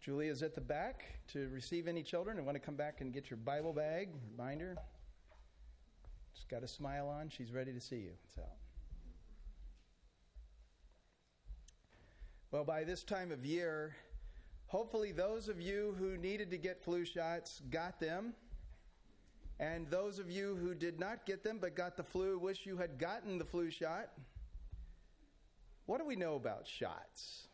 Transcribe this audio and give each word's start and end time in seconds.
Julia's 0.00 0.42
at 0.42 0.54
the 0.54 0.60
back 0.62 1.04
to 1.32 1.48
receive 1.50 1.86
any 1.86 2.02
children 2.02 2.38
and 2.38 2.46
want 2.46 2.56
to 2.56 2.60
come 2.60 2.74
back 2.74 3.02
and 3.02 3.12
get 3.12 3.28
your 3.28 3.36
Bible 3.36 3.74
bag, 3.74 4.08
binder. 4.36 4.74
Just 6.34 6.48
got 6.48 6.62
a 6.62 6.68
smile 6.68 7.06
on. 7.06 7.28
She's 7.28 7.52
ready 7.52 7.72
to 7.72 7.80
see 7.80 7.96
you. 7.96 8.12
So. 8.34 8.42
Well, 12.50 12.64
by 12.64 12.82
this 12.82 13.04
time 13.04 13.30
of 13.30 13.44
year, 13.44 13.94
hopefully 14.68 15.12
those 15.12 15.48
of 15.48 15.60
you 15.60 15.94
who 15.98 16.16
needed 16.16 16.50
to 16.50 16.56
get 16.56 16.82
flu 16.82 17.04
shots 17.04 17.60
got 17.70 18.00
them. 18.00 18.32
And 19.58 19.90
those 19.90 20.18
of 20.18 20.30
you 20.30 20.56
who 20.56 20.74
did 20.74 20.98
not 20.98 21.26
get 21.26 21.44
them 21.44 21.58
but 21.60 21.76
got 21.76 21.98
the 21.98 22.02
flu 22.02 22.38
wish 22.38 22.64
you 22.64 22.78
had 22.78 22.98
gotten 22.98 23.36
the 23.36 23.44
flu 23.44 23.70
shot. 23.70 24.08
What 25.84 25.98
do 25.98 26.06
we 26.06 26.16
know 26.16 26.36
about 26.36 26.66
shots? 26.66 27.48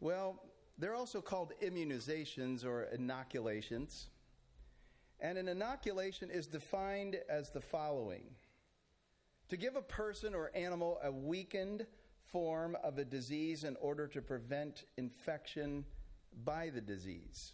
Well, 0.00 0.42
they're 0.78 0.94
also 0.94 1.20
called 1.20 1.52
immunizations 1.62 2.64
or 2.64 2.84
inoculations. 2.84 4.08
And 5.20 5.36
an 5.36 5.48
inoculation 5.48 6.30
is 6.30 6.46
defined 6.46 7.16
as 7.28 7.50
the 7.50 7.60
following 7.60 8.24
to 9.48 9.56
give 9.56 9.76
a 9.76 9.82
person 9.82 10.34
or 10.34 10.50
animal 10.54 10.98
a 11.02 11.10
weakened 11.10 11.86
form 12.30 12.76
of 12.82 12.98
a 12.98 13.04
disease 13.04 13.64
in 13.64 13.76
order 13.80 14.06
to 14.06 14.20
prevent 14.20 14.84
infection 14.96 15.84
by 16.44 16.70
the 16.70 16.80
disease. 16.80 17.52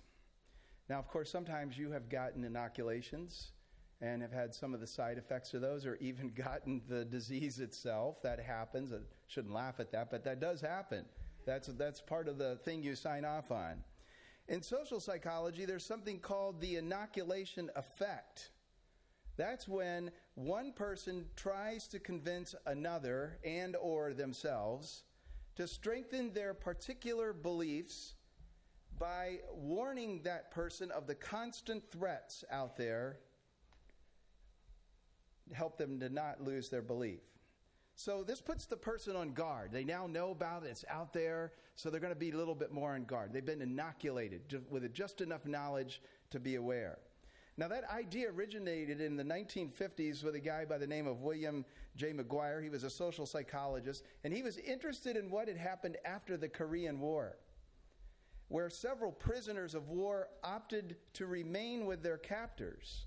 Now, 0.88 0.98
of 0.98 1.08
course, 1.08 1.30
sometimes 1.30 1.78
you 1.78 1.90
have 1.92 2.08
gotten 2.08 2.44
inoculations 2.44 3.52
and 4.00 4.20
have 4.20 4.32
had 4.32 4.54
some 4.54 4.74
of 4.74 4.80
the 4.80 4.86
side 4.86 5.16
effects 5.16 5.54
of 5.54 5.60
those, 5.60 5.86
or 5.86 5.96
even 5.96 6.30
gotten 6.34 6.82
the 6.88 7.04
disease 7.04 7.60
itself. 7.60 8.20
That 8.22 8.40
happens. 8.40 8.92
I 8.92 8.98
shouldn't 9.28 9.54
laugh 9.54 9.80
at 9.80 9.92
that, 9.92 10.10
but 10.10 10.24
that 10.24 10.40
does 10.40 10.60
happen. 10.60 11.04
That's, 11.46 11.68
that's 11.68 12.00
part 12.00 12.28
of 12.28 12.38
the 12.38 12.56
thing 12.64 12.82
you 12.82 12.94
sign 12.94 13.24
off 13.24 13.50
on. 13.50 13.84
In 14.48 14.62
social 14.62 15.00
psychology, 15.00 15.64
there's 15.64 15.86
something 15.86 16.19
called 16.19 16.60
the 16.60 16.77
inoculation 16.77 17.70
effect. 17.77 18.50
That's 19.36 19.66
when 19.66 20.10
one 20.34 20.72
person 20.72 21.27
tries 21.34 21.88
to 21.88 21.98
convince 21.98 22.54
another 22.66 23.38
and 23.44 23.74
or 23.77 24.12
themselves 24.12 25.04
to 25.56 25.66
strengthen 25.66 26.32
their 26.32 26.54
particular 26.54 27.32
beliefs 27.32 28.14
by 28.98 29.38
warning 29.52 30.20
that 30.24 30.50
person 30.50 30.91
of 30.91 31.06
the 31.06 31.14
constant 31.14 31.82
threats 31.91 32.44
out 32.50 32.76
there 32.76 33.19
to 35.48 35.54
help 35.54 35.78
them 35.78 35.98
to 36.00 36.08
not 36.08 36.42
lose 36.42 36.69
their 36.69 36.82
belief. 36.82 37.20
So 37.97 38.25
this 38.25 38.41
puts 38.41 38.67
the 38.67 38.77
person 38.77 39.14
on 39.14 39.33
guard. 39.33 39.70
They 39.73 39.84
now 39.84 40.06
know 40.06 40.31
about 40.31 40.64
it, 40.64 40.70
it's 40.70 40.84
out 40.91 41.12
there, 41.12 41.53
so 41.77 41.91
they're 41.91 42.00
going 42.00 42.12
to 42.12 42.19
be 42.19 42.31
a 42.31 42.37
little 42.37 42.55
bit 42.55 42.73
more 42.73 42.95
on 42.95 43.05
guard. 43.05 43.33
They've 43.33 43.45
been 43.45 43.62
inoculated 43.62 44.42
with 44.69 44.92
just 44.92 45.20
enough 45.20 45.47
knowledge 45.47 46.03
to 46.31 46.41
be 46.41 46.56
aware. 46.56 46.98
Now, 47.56 47.69
that 47.69 47.89
idea 47.89 48.31
originated 48.31 49.00
in 49.00 49.17
the 49.17 49.22
1950s 49.22 50.25
with 50.25 50.34
a 50.34 50.41
guy 50.41 50.65
by 50.65 50.77
the 50.77 50.89
name 50.89 51.06
of 51.06 51.20
William 51.20 51.65
J. 51.95 52.12
McGuire. 52.12 52.61
He 52.61 52.69
was 52.69 52.83
a 52.83 52.91
social 52.91 53.27
psychologist, 53.27 54.03
and 54.25 54.34
he 54.34 54.42
was 54.42 54.59
interested 54.59 55.17
in 55.17 55.31
what 55.31 55.47
had 55.47 55.56
happened 55.56 55.97
after 56.05 56.37
the 56.37 56.48
Korean 56.48 56.98
War, 56.98 57.37
where 58.48 58.69
several 58.69 59.12
prisoners 59.12 59.77
of 59.77 59.89
war 59.89 60.31
opted 60.42 60.97
to 61.12 61.27
remain 61.27 61.87
with 61.87 62.03
their 62.03 62.19
captors. 62.19 63.06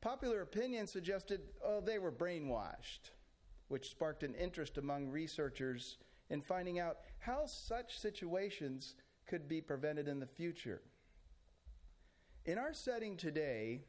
Popular 0.00 0.42
opinion 0.42 0.86
suggested, 0.86 1.40
oh, 1.64 1.80
they 1.80 1.98
were 1.98 2.12
brainwashed, 2.12 3.10
which 3.68 3.90
sparked 3.90 4.22
an 4.22 4.34
interest 4.34 4.78
among 4.78 5.08
researchers 5.08 5.98
in 6.30 6.40
finding 6.40 6.78
out 6.78 6.98
how 7.18 7.46
such 7.46 7.98
situations 7.98 8.94
could 9.26 9.48
be 9.48 9.60
prevented 9.60 10.08
in 10.08 10.20
the 10.20 10.26
future. 10.26 10.82
In 12.44 12.58
our 12.58 12.72
setting 12.74 13.16
today, 13.16 13.80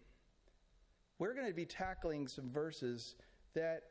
we're 1.19 1.33
going 1.33 1.47
to 1.47 1.53
be 1.53 1.65
tackling 1.65 2.27
some 2.27 2.49
verses 2.49 3.15
that 3.53 3.83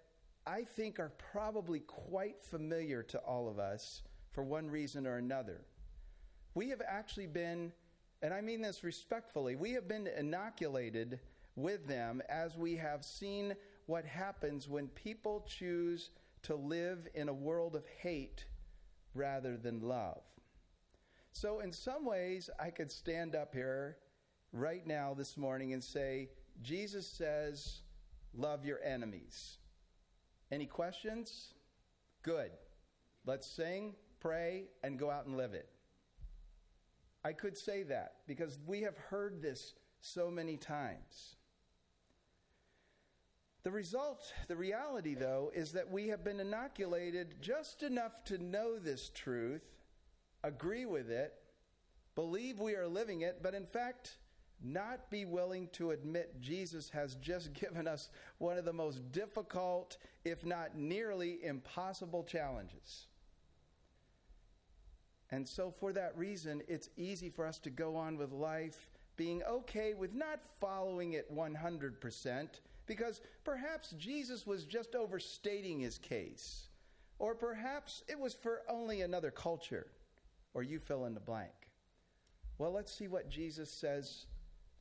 I 0.46 0.62
think 0.62 0.98
are 0.98 1.12
probably 1.32 1.80
quite 1.80 2.42
familiar 2.42 3.02
to 3.04 3.18
all 3.18 3.48
of 3.48 3.58
us 3.58 4.02
for 4.30 4.42
one 4.42 4.70
reason 4.70 5.06
or 5.06 5.16
another. 5.16 5.62
We 6.54 6.68
have 6.68 6.82
actually 6.86 7.26
been, 7.26 7.72
and 8.22 8.34
I 8.34 8.40
mean 8.40 8.60
this 8.60 8.84
respectfully, 8.84 9.56
we 9.56 9.72
have 9.72 9.88
been 9.88 10.06
inoculated 10.06 11.20
with 11.56 11.86
them 11.86 12.22
as 12.28 12.56
we 12.56 12.76
have 12.76 13.04
seen 13.04 13.54
what 13.86 14.04
happens 14.04 14.68
when 14.68 14.88
people 14.88 15.44
choose 15.46 16.10
to 16.42 16.54
live 16.54 17.08
in 17.14 17.28
a 17.28 17.34
world 17.34 17.74
of 17.74 17.84
hate 18.00 18.44
rather 19.14 19.56
than 19.56 19.80
love. 19.80 20.22
So, 21.32 21.60
in 21.60 21.72
some 21.72 22.04
ways, 22.04 22.48
I 22.60 22.70
could 22.70 22.92
stand 22.92 23.34
up 23.34 23.52
here 23.52 23.96
right 24.52 24.86
now 24.86 25.14
this 25.14 25.36
morning 25.36 25.72
and 25.72 25.82
say, 25.82 26.28
Jesus 26.62 27.06
says, 27.06 27.80
love 28.34 28.64
your 28.64 28.80
enemies. 28.84 29.58
Any 30.52 30.66
questions? 30.66 31.54
Good. 32.22 32.52
Let's 33.26 33.46
sing, 33.46 33.94
pray, 34.20 34.66
and 34.82 34.98
go 34.98 35.10
out 35.10 35.26
and 35.26 35.36
live 35.36 35.54
it. 35.54 35.68
I 37.24 37.32
could 37.32 37.56
say 37.56 37.82
that 37.84 38.16
because 38.26 38.58
we 38.66 38.82
have 38.82 38.96
heard 38.96 39.40
this 39.40 39.74
so 40.00 40.30
many 40.30 40.56
times. 40.56 41.36
The 43.64 43.70
result, 43.70 44.32
the 44.46 44.56
reality 44.56 45.14
though, 45.14 45.50
is 45.54 45.72
that 45.72 45.90
we 45.90 46.08
have 46.08 46.22
been 46.22 46.38
inoculated 46.38 47.36
just 47.40 47.82
enough 47.82 48.22
to 48.24 48.36
know 48.36 48.78
this 48.78 49.10
truth, 49.14 49.64
agree 50.42 50.84
with 50.84 51.10
it, 51.10 51.32
believe 52.14 52.60
we 52.60 52.74
are 52.74 52.86
living 52.86 53.22
it, 53.22 53.40
but 53.42 53.54
in 53.54 53.64
fact, 53.64 54.18
not 54.62 55.10
be 55.10 55.24
willing 55.24 55.68
to 55.72 55.90
admit 55.90 56.40
Jesus 56.40 56.90
has 56.90 57.14
just 57.16 57.52
given 57.54 57.88
us 57.88 58.10
one 58.38 58.58
of 58.58 58.66
the 58.66 58.72
most 58.72 59.10
difficult, 59.12 59.96
if 60.24 60.44
not 60.44 60.76
nearly 60.76 61.42
impossible 61.42 62.22
challenges. 62.22 63.06
And 65.30 65.48
so, 65.48 65.70
for 65.70 65.92
that 65.94 66.16
reason, 66.16 66.62
it's 66.68 66.90
easy 66.96 67.30
for 67.30 67.46
us 67.46 67.58
to 67.60 67.70
go 67.70 67.96
on 67.96 68.16
with 68.18 68.30
life 68.30 68.90
being 69.16 69.42
okay 69.44 69.94
with 69.94 70.12
not 70.12 70.40
following 70.60 71.14
it 71.14 71.34
100%, 71.34 72.48
because 72.86 73.20
perhaps 73.44 73.90
Jesus 73.98 74.46
was 74.46 74.64
just 74.64 74.94
overstating 74.94 75.80
his 75.80 75.98
case, 75.98 76.68
or 77.18 77.34
perhaps 77.34 78.02
it 78.08 78.18
was 78.18 78.34
for 78.34 78.62
only 78.68 79.00
another 79.00 79.30
culture, 79.30 79.86
or 80.52 80.62
you 80.62 80.78
fill 80.78 81.06
in 81.06 81.14
the 81.14 81.20
blank. 81.20 81.52
Well, 82.58 82.72
let's 82.72 82.92
see 82.92 83.08
what 83.08 83.28
Jesus 83.28 83.70
says 83.70 84.26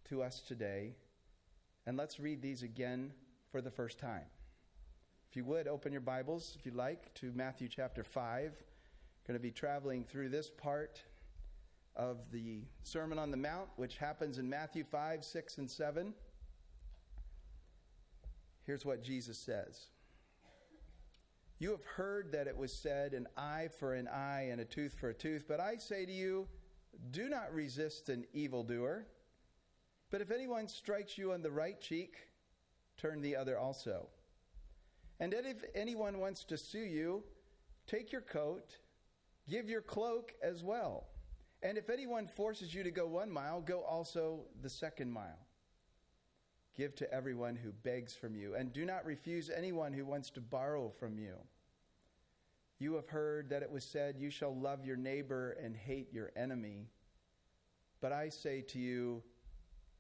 to 0.09 0.22
us 0.22 0.41
today. 0.41 0.96
And 1.86 1.97
let's 1.97 2.19
read 2.19 2.41
these 2.41 2.64
again 2.64 3.12
for 3.52 3.62
the 3.62 3.72
first 3.72 4.00
time. 4.00 4.25
If 5.30 5.35
you 5.35 5.44
would, 5.46 5.68
open 5.68 5.91
your 5.91 6.02
Bibles, 6.02 6.56
if 6.58 6.66
you'd 6.66 6.75
like, 6.75 7.14
to 7.16 7.31
Matthew 7.34 7.68
chapter 7.68 8.03
5. 8.03 8.53
Going 9.28 9.40
to 9.40 9.41
be 9.41 9.52
traveling 9.52 10.03
through 10.03 10.30
this 10.30 10.50
part 10.50 11.02
of 11.96 12.18
the 12.31 12.62
Sermon 12.84 13.18
on 13.18 13.31
the 13.31 13.38
Mount, 13.38 13.68
which 13.75 13.97
happens 13.97 14.38
in 14.38 14.50
Matthew 14.50 14.84
5, 14.84 15.24
6, 15.25 15.58
and 15.58 15.70
7. 15.70 16.14
Here's 18.66 18.85
what 18.85 19.03
Jesus 19.03 19.38
says 19.38 19.88
You 21.59 21.72
have 21.72 21.84
heard 21.84 22.31
that 22.31 22.47
it 22.47 22.57
was 22.57 22.74
said, 22.74 23.13
an 23.13 23.28
eye 23.38 23.69
for 23.79 23.94
an 23.94 24.07
eye 24.07 24.50
and 24.51 24.62
a 24.62 24.66
tooth 24.66 24.94
for 24.94 25.09
a 25.09 25.13
tooth, 25.13 25.46
but 25.47 25.59
I 25.59 25.78
say 25.78 26.06
to 26.06 26.12
you, 26.12 26.47
do 27.12 27.29
not 27.29 27.53
resist 27.53 28.09
an 28.09 28.25
evildoer. 28.34 29.07
But 30.12 30.22
if 30.22 30.29
anyone 30.29 30.68
strikes 30.68 31.18
you 31.18 31.31
on 31.34 31.41
the 31.41 31.52
right 31.52 31.79
cheek, 31.81 32.18
turn 32.97 33.22
the 33.22 33.35
other 33.35 33.57
also. 33.57 34.09
And 35.19 35.34
if 35.34 35.63
anyone 35.73 36.19
wants 36.19 36.44
to 36.46 36.57
sue 36.57 36.79
you, 36.79 37.23
take 37.88 38.12
your 38.12 38.22
coat, 38.22 38.78
give 39.50 39.69
your 39.69 39.81
cloak 39.81 40.34
as 40.43 40.64
well. 40.64 41.08
And 41.64 41.78
if 41.78 41.90
anyone 41.90 42.28
forces 42.28 42.73
you 42.73 42.84
to 42.84 42.91
go 42.91 43.08
one 43.08 43.32
mile, 43.32 43.61
go 43.61 43.82
also 43.82 44.41
the 44.61 44.70
second 44.70 45.11
mile. 45.11 45.40
Give 46.75 46.96
to 46.96 47.14
everyone 47.14 47.55
who 47.55 47.72
begs 47.72 48.16
from 48.16 48.35
you, 48.35 48.55
and 48.55 48.73
do 48.73 48.85
not 48.85 49.05
refuse 49.05 49.49
anyone 49.49 49.93
who 49.93 50.05
wants 50.05 50.29
to 50.31 50.41
borrow 50.41 50.90
from 50.90 51.20
you. 51.20 51.35
You 52.79 52.96
have 52.96 53.09
heard 53.09 53.49
that 53.49 53.64
it 53.64 53.72
was 53.72 53.84
said, 53.84 54.17
You 54.17 54.29
shall 54.29 54.55
love 54.55 54.85
your 54.85 54.97
neighbor 54.97 55.52
and 55.64 55.75
hate 55.75 56.11
your 56.11 56.31
enemy. 56.35 56.87
But 58.02 58.11
I 58.11 58.29
say 58.29 58.61
to 58.70 58.79
you, 58.79 59.23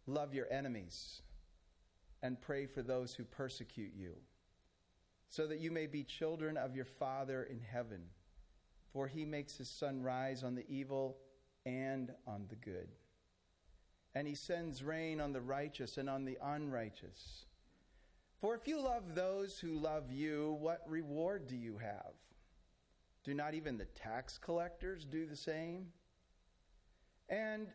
Love 0.05 0.33
your 0.33 0.51
enemies 0.51 1.21
and 2.21 2.41
pray 2.41 2.65
for 2.65 2.81
those 2.81 3.13
who 3.13 3.23
persecute 3.23 3.93
you, 3.95 4.15
so 5.29 5.47
that 5.47 5.59
you 5.59 5.71
may 5.71 5.85
be 5.85 6.03
children 6.03 6.57
of 6.57 6.75
your 6.75 6.85
Father 6.85 7.43
in 7.43 7.59
heaven. 7.59 8.01
For 8.91 9.07
he 9.07 9.25
makes 9.25 9.57
his 9.57 9.69
sun 9.69 10.01
rise 10.01 10.43
on 10.43 10.55
the 10.55 10.65
evil 10.69 11.17
and 11.65 12.11
on 12.27 12.45
the 12.49 12.55
good. 12.55 12.89
And 14.15 14.27
he 14.27 14.35
sends 14.35 14.83
rain 14.83 15.19
on 15.19 15.33
the 15.33 15.41
righteous 15.41 15.97
and 15.97 16.09
on 16.09 16.25
the 16.25 16.37
unrighteous. 16.41 17.45
For 18.39 18.55
if 18.55 18.67
you 18.67 18.81
love 18.81 19.15
those 19.15 19.57
who 19.59 19.79
love 19.79 20.11
you, 20.11 20.57
what 20.59 20.81
reward 20.87 21.47
do 21.47 21.55
you 21.55 21.77
have? 21.77 22.13
Do 23.23 23.33
not 23.33 23.53
even 23.53 23.77
the 23.77 23.85
tax 23.85 24.37
collectors 24.37 25.05
do 25.05 25.25
the 25.25 25.35
same? 25.35 25.87
And 27.29 27.67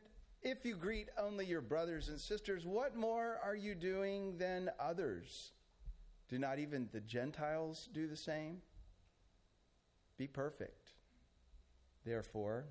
if 0.43 0.65
you 0.65 0.77
greet 0.77 1.09
only 1.19 1.47
your 1.47 1.63
brothers 1.63 2.09
and 2.09 2.21
sisters, 2.21 2.67
what 2.67 2.97
more 2.97 3.41
are 3.43 3.57
you 3.57 3.75
doing 3.75 4.37
than 4.39 4.71
others? 4.79 5.53
Do 6.29 6.39
not 6.39 6.59
even 6.59 6.89
the 6.93 7.01
Gentiles 7.01 7.89
do 7.93 8.07
the 8.07 8.17
same? 8.17 8.61
Be 10.19 10.27
perfect, 10.27 10.91
therefore, 12.05 12.67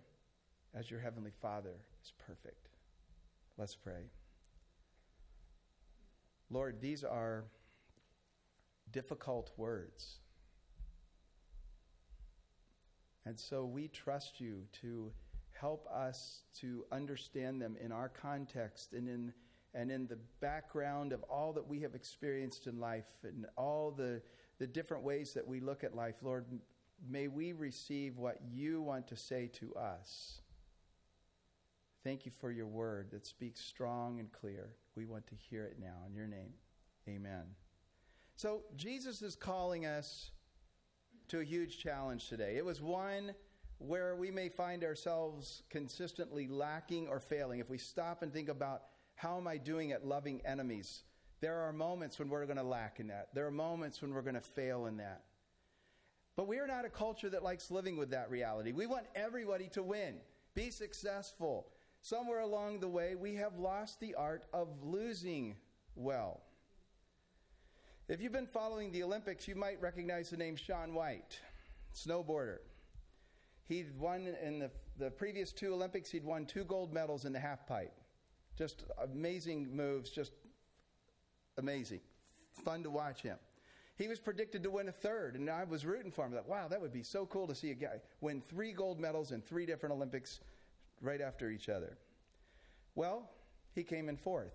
as 0.76 0.92
your 0.92 1.00
heavenly 1.00 1.32
Father 1.42 1.76
is 2.04 2.14
perfect. 2.26 2.67
Let's 3.58 3.76
pray. 3.76 4.12
Lord, 6.50 6.80
these 6.80 7.04
are 7.04 7.46
difficult 8.92 9.52
words. 9.58 10.20
And 13.26 13.38
so 13.38 13.66
we 13.66 13.88
trust 13.90 14.40
you 14.40 14.64
to 14.82 15.12
help 15.52 15.88
us 15.92 16.44
to 16.62 16.86
understand 16.92 17.62
them 17.62 17.76
in 17.84 17.92
our 17.92 18.10
context 18.10 18.94
and 18.94 19.10
in 19.10 19.34
and 19.74 19.92
in 19.92 20.08
the 20.08 20.18
background 20.40 21.12
of 21.12 21.24
all 21.24 21.52
that 21.54 21.68
we 21.68 21.82
have 21.82 21.94
experienced 21.94 22.68
in 22.68 22.80
life 22.80 23.06
and 23.24 23.46
all 23.58 23.92
the 23.92 24.22
the 24.60 24.68
different 24.68 25.04
ways 25.04 25.34
that 25.34 25.46
we 25.46 25.60
look 25.60 25.84
at 25.84 25.96
life 25.96 26.16
lord 26.22 26.46
may 27.10 27.28
we 27.28 27.54
receive 27.54 28.18
what 28.18 28.38
you 28.52 28.82
want 28.82 29.08
to 29.08 29.16
say 29.16 29.48
to 29.48 29.74
us 29.76 30.42
thank 32.08 32.26
you 32.26 32.32
for 32.40 32.52
your 32.52 32.66
word 32.66 33.12
that 33.12 33.26
speaks 33.26 33.60
strong 33.60 34.20
and 34.20 34.32
clear 34.32 34.70
we 34.96 35.06
want 35.06 35.28
to 35.28 35.36
hear 35.36 35.66
it 35.66 35.78
now 35.78 35.98
in 36.08 36.16
your 36.16 36.28
name 36.28 36.54
amen 37.10 37.44
so 38.36 38.62
jesus 38.78 39.22
is 39.22 39.36
calling 39.36 39.86
us 39.86 40.32
to 41.28 41.42
a 41.42 41.44
huge 41.44 41.80
challenge 41.80 42.30
today 42.30 42.56
it 42.56 42.64
was 42.64 42.82
one 42.82 43.34
where 43.80 44.16
we 44.16 44.32
may 44.32 44.50
find 44.50 44.84
ourselves 44.84 45.64
consistently 45.70 46.48
lacking 46.48 47.08
or 47.08 47.20
failing, 47.20 47.60
if 47.60 47.70
we 47.70 47.78
stop 47.78 48.24
and 48.24 48.34
think 48.34 48.50
about 48.50 48.84
how 49.16 49.38
am 49.38 49.48
I 49.48 49.58
doing 49.58 49.92
at 49.92 50.06
loving 50.06 50.42
enemies, 50.46 51.04
there 51.42 51.60
are 51.60 51.72
moments 51.72 52.18
when 52.18 52.30
we're 52.30 52.46
going 52.46 52.58
to 52.58 52.64
lack 52.64 53.00
in 53.00 53.08
that. 53.08 53.30
There 53.34 53.46
are 53.46 53.52
moments 53.52 54.02
when 54.02 54.14
we're 54.14 54.22
going 54.22 54.36
to 54.36 54.42
fail 54.42 54.88
in 54.88 54.98
that. 54.98 55.24
But 56.36 56.48
we 56.48 56.60
are 56.60 56.68
not 56.68 56.86
a 56.86 56.90
culture 56.90 57.30
that 57.30 57.44
likes 57.44 57.72
living 57.72 57.98
with 57.98 58.12
that 58.12 58.30
reality. 58.30 58.72
We 58.72 58.86
want 58.86 59.06
everybody 59.16 59.70
to 59.70 59.84
win, 59.84 60.16
be 60.56 60.70
successful. 60.72 61.68
Somewhere 62.02 62.42
along 62.42 62.80
the 62.80 62.88
way, 62.88 63.16
we 63.16 63.36
have 63.36 63.58
lost 63.58 64.00
the 64.00 64.16
art 64.16 64.46
of 64.54 64.68
losing 64.84 65.56
well. 65.96 66.42
If 68.08 68.22
you've 68.22 68.32
been 68.32 68.48
following 68.48 68.92
the 68.92 69.04
Olympics, 69.04 69.48
you 69.48 69.56
might 69.56 69.82
recognize 69.82 70.30
the 70.30 70.38
name 70.38 70.56
Shaun 70.56 70.94
White, 70.94 71.40
snowboarder. 71.94 72.60
He'd 73.68 73.98
won 74.00 74.34
in 74.42 74.60
the, 74.60 74.72
the 74.98 75.12
previous 75.12 75.52
two 75.52 75.74
Olympics, 75.74 76.10
he'd 76.10 76.24
won 76.24 76.46
two 76.46 76.64
gold 76.64 76.94
medals 76.94 77.26
in 77.26 77.34
the 77.34 77.40
half 77.40 77.68
pipe. 77.68 77.94
Just 78.58 78.86
amazing 79.04 79.76
moves, 79.76 80.10
just 80.10 80.32
amazing. 81.58 82.00
Fun 82.64 82.82
to 82.84 82.90
watch 82.90 83.22
him. 83.22 83.38
He 83.98 84.08
was 84.08 84.20
predicted 84.20 84.64
to 84.64 84.70
win 84.70 84.88
a 84.88 84.92
third, 84.92 85.36
and 85.36 85.50
I 85.50 85.64
was 85.64 85.86
rooting 85.86 86.12
for 86.12 86.26
him. 86.26 86.34
Like, 86.34 86.48
wow, 86.48 86.68
that 86.68 86.80
would 86.80 86.94
be 86.94 87.04
so 87.04 87.26
cool 87.26 87.48
to 87.48 87.56
see 87.56 87.72
a 87.72 87.76
guy 87.76 88.00
win 88.22 88.42
three 88.42 88.72
gold 88.72 89.00
medals 89.00 89.32
in 89.32 89.42
three 89.42 89.66
different 89.66 89.94
Olympics 89.94 90.40
right 91.02 91.22
after 91.22 91.50
each 91.50 91.70
other. 91.70 91.98
Well, 92.96 93.30
he 93.74 93.84
came 93.84 94.10
in 94.10 94.18
fourth. 94.18 94.54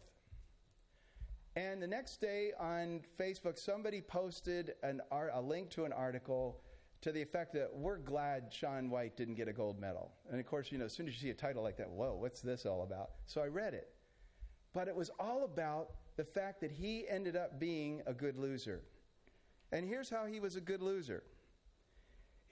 And 1.55 1.83
the 1.83 1.87
next 1.87 2.21
day 2.21 2.53
on 2.59 3.03
Facebook, 3.19 3.59
somebody 3.59 4.01
posted 4.01 4.75
an, 4.83 5.01
a 5.13 5.41
link 5.41 5.71
to 5.71 5.85
an 5.85 5.93
article 5.93 6.61
to 7.03 7.13
the 7.13 7.21
effect 7.21 7.53
that 7.53 7.69
we're 7.75 7.99
glad 7.99 8.53
Shaun 8.53 8.89
White 8.89 9.17
didn't 9.17 9.35
get 9.35 9.49
a 9.49 9.53
gold 9.53 9.79
medal. 9.79 10.13
And 10.31 10.41
of 10.41 10.47
course, 10.47 10.73
you 10.73 10.79
know, 10.79 10.87
as 10.87 10.93
soon 10.93 11.09
as 11.09 11.15
you 11.15 11.21
see 11.21 11.31
a 11.31 11.35
title 11.35 11.63
like 11.63 11.77
that, 11.77 11.91
whoa, 11.91 12.15
what's 12.15 12.41
this 12.41 12.65
all 12.65 12.85
about? 12.85 13.11
So 13.27 13.43
I 13.43 13.49
read 13.49 13.75
it. 13.75 13.89
But 14.73 14.89
it 14.89 14.97
was 14.97 15.11
all 15.19 15.45
about 15.45 15.91
the 16.17 16.25
fact 16.25 16.61
that 16.61 16.71
he 16.71 17.07
ended 17.09 17.37
up 17.37 17.59
being 17.59 18.03
a 18.07 18.15
good 18.15 18.39
loser. 18.39 18.83
And 19.73 19.87
here's 19.87 20.09
how 20.09 20.27
he 20.27 20.41
was 20.41 20.57
a 20.57 20.61
good 20.61 20.81
loser 20.81 21.25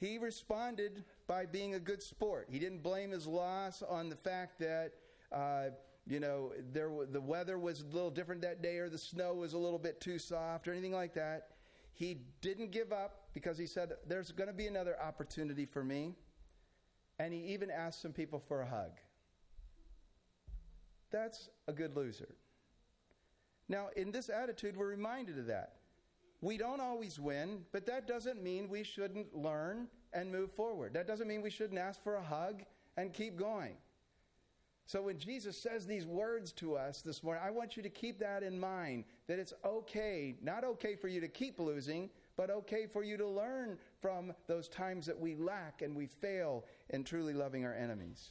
he 0.01 0.19
responded 0.19 1.05
by 1.27 1.47
being 1.47 1.75
a 1.75 1.79
good 1.79 2.03
sport. 2.03 2.49
He 2.51 2.59
didn't 2.59 2.83
blame 2.83 3.11
his 3.11 3.27
loss 3.27 3.83
on 3.83 4.09
the 4.09 4.17
fact 4.17 4.59
that. 4.59 4.93
Uh, 5.31 5.71
you 6.07 6.19
know, 6.19 6.51
there, 6.73 6.91
the 7.13 7.21
weather 7.21 7.57
was 7.57 7.83
a 7.83 7.95
little 7.95 8.11
different 8.11 8.43
that 8.43 8.63
day, 8.63 8.79
or 8.79 8.89
the 8.89 8.99
snow 8.99 9.35
was 9.35 9.53
a 9.53 9.59
little 9.59 9.79
bit 9.79 10.01
too 10.01 10.19
soft, 10.19 10.67
or 10.67 10.73
anything 10.73 10.93
like 10.93 11.15
that. 11.15 11.51
He 11.95 12.23
didn't 12.41 12.73
give 12.73 12.93
up 12.93 13.29
because 13.33 13.59
he 13.59 13.67
said, 13.67 13.93
There's 14.09 14.33
going 14.33 14.49
to 14.49 14.55
be 14.55 14.67
another 14.67 14.97
opportunity 15.01 15.67
for 15.67 15.85
me. 15.85 16.15
And 17.19 17.35
he 17.35 17.41
even 17.53 17.71
asked 17.71 18.01
some 18.01 18.13
people 18.13 18.43
for 18.49 18.63
a 18.63 18.67
hug. 18.67 18.93
That's 21.11 21.51
a 21.69 21.73
good 21.73 21.95
loser. 21.95 22.35
Now, 23.69 23.89
in 23.95 24.11
this 24.11 24.31
attitude, 24.31 24.77
we're 24.77 24.89
reminded 24.89 25.39
of 25.39 25.47
that. 25.47 25.75
We 26.41 26.57
don't 26.57 26.81
always 26.81 27.21
win, 27.21 27.65
but 27.71 27.87
that 27.87 28.07
doesn't 28.07 28.43
mean 28.43 28.69
we 28.69 28.83
shouldn't 28.83 29.37
learn 29.37 29.89
and 30.13 30.33
move 30.33 30.51
forward. 30.53 30.95
That 30.95 31.07
doesn't 31.07 31.29
mean 31.29 31.43
we 31.43 31.51
shouldn't 31.51 31.79
ask 31.79 32.03
for 32.03 32.15
a 32.15 32.23
hug 32.23 32.63
and 32.97 33.13
keep 33.13 33.37
going. 33.37 33.77
So 34.87 35.03
when 35.03 35.19
Jesus 35.19 35.57
says 35.57 35.87
these 35.87 36.05
words 36.05 36.51
to 36.55 36.75
us 36.75 37.01
this 37.03 37.23
morning, 37.23 37.45
I 37.47 37.51
want 37.51 37.77
you 37.77 37.83
to 37.83 37.89
keep 37.89 38.19
that 38.19 38.43
in 38.43 38.59
mind 38.59 39.05
that 39.29 39.39
it's 39.39 39.53
okay, 39.65 40.35
not 40.43 40.65
okay 40.65 40.97
for 40.97 41.07
you 41.07 41.21
to 41.21 41.29
keep 41.29 41.61
losing, 41.61 42.11
but 42.37 42.51
okay 42.51 42.87
for 42.87 43.05
you 43.05 43.17
to 43.17 43.27
learn 43.27 43.79
from 44.01 44.33
those 44.49 44.67
times 44.67 45.07
that 45.07 45.21
we 45.21 45.37
lack 45.37 45.83
and 45.83 45.95
we 45.95 46.07
fail 46.07 46.65
in 46.89 47.05
truly 47.05 47.35
loving 47.35 47.65
our 47.65 47.75
enemies. 47.75 48.31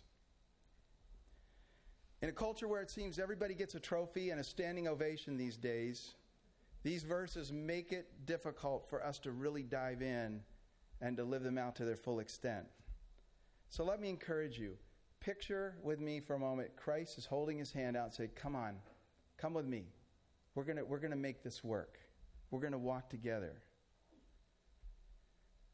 In 2.22 2.28
a 2.28 2.34
culture 2.34 2.68
where 2.68 2.82
it 2.82 2.90
seems 2.90 3.20
everybody 3.20 3.54
gets 3.54 3.76
a 3.76 3.80
trophy 3.80 4.32
and 4.32 4.42
a 4.42 4.44
standing 4.44 4.88
ovation 4.90 5.38
these 5.38 5.56
days, 5.56 6.16
these 6.84 7.04
verses 7.04 7.52
make 7.52 7.92
it 7.92 8.26
difficult 8.26 8.90
for 8.90 9.04
us 9.06 9.20
to 9.20 9.32
really 9.32 9.64
dive 9.64 10.02
in 10.02 10.42
and 11.02 11.18
to 11.18 11.24
live 11.24 11.44
them 11.44 11.58
out 11.58 11.76
to 11.78 11.86
their 11.86 11.96
full 11.96 12.20
extent. 12.20 12.66
So 13.70 13.84
let 13.84 14.02
me 14.02 14.10
encourage 14.10 14.58
you 14.58 14.78
Picture 15.20 15.76
with 15.84 16.00
me 16.00 16.22
for 16.22 16.36
a 16.36 16.40
moment 16.40 16.76
Christ 16.78 17.18
is 17.18 17.26
holding 17.26 17.58
his 17.58 17.74
hand 17.74 17.98
out 17.98 18.06
and 18.06 18.14
say, 18.14 18.30
Come 18.36 18.56
on, 18.56 18.76
come 19.38 19.54
with 19.54 19.66
me. 19.66 19.84
We're 20.56 20.64
going 20.64 20.80
we're 20.88 21.00
going 21.00 21.12
to 21.12 21.18
make 21.18 21.44
this 21.44 21.64
work. 21.64 22.00
We're 22.52 22.62
going 22.62 22.72
to 22.72 22.78
walk 22.80 23.10
together. 23.10 23.62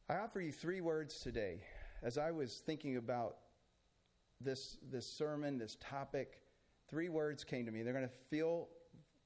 I 0.10 0.18
offer 0.18 0.42
you 0.42 0.52
three 0.52 0.82
words 0.82 1.20
today. 1.20 1.62
As 2.04 2.18
I 2.18 2.32
was 2.32 2.62
thinking 2.66 2.98
about 2.98 3.38
this, 4.42 4.78
this 4.92 5.08
sermon, 5.08 5.58
this 5.58 5.78
topic, 5.80 6.42
three 6.90 7.10
words 7.10 7.44
came 7.44 7.66
to 7.66 7.72
me. 7.72 7.82
They're 7.82 7.94
going 7.94 8.08
to 8.08 8.16
feel 8.30 8.68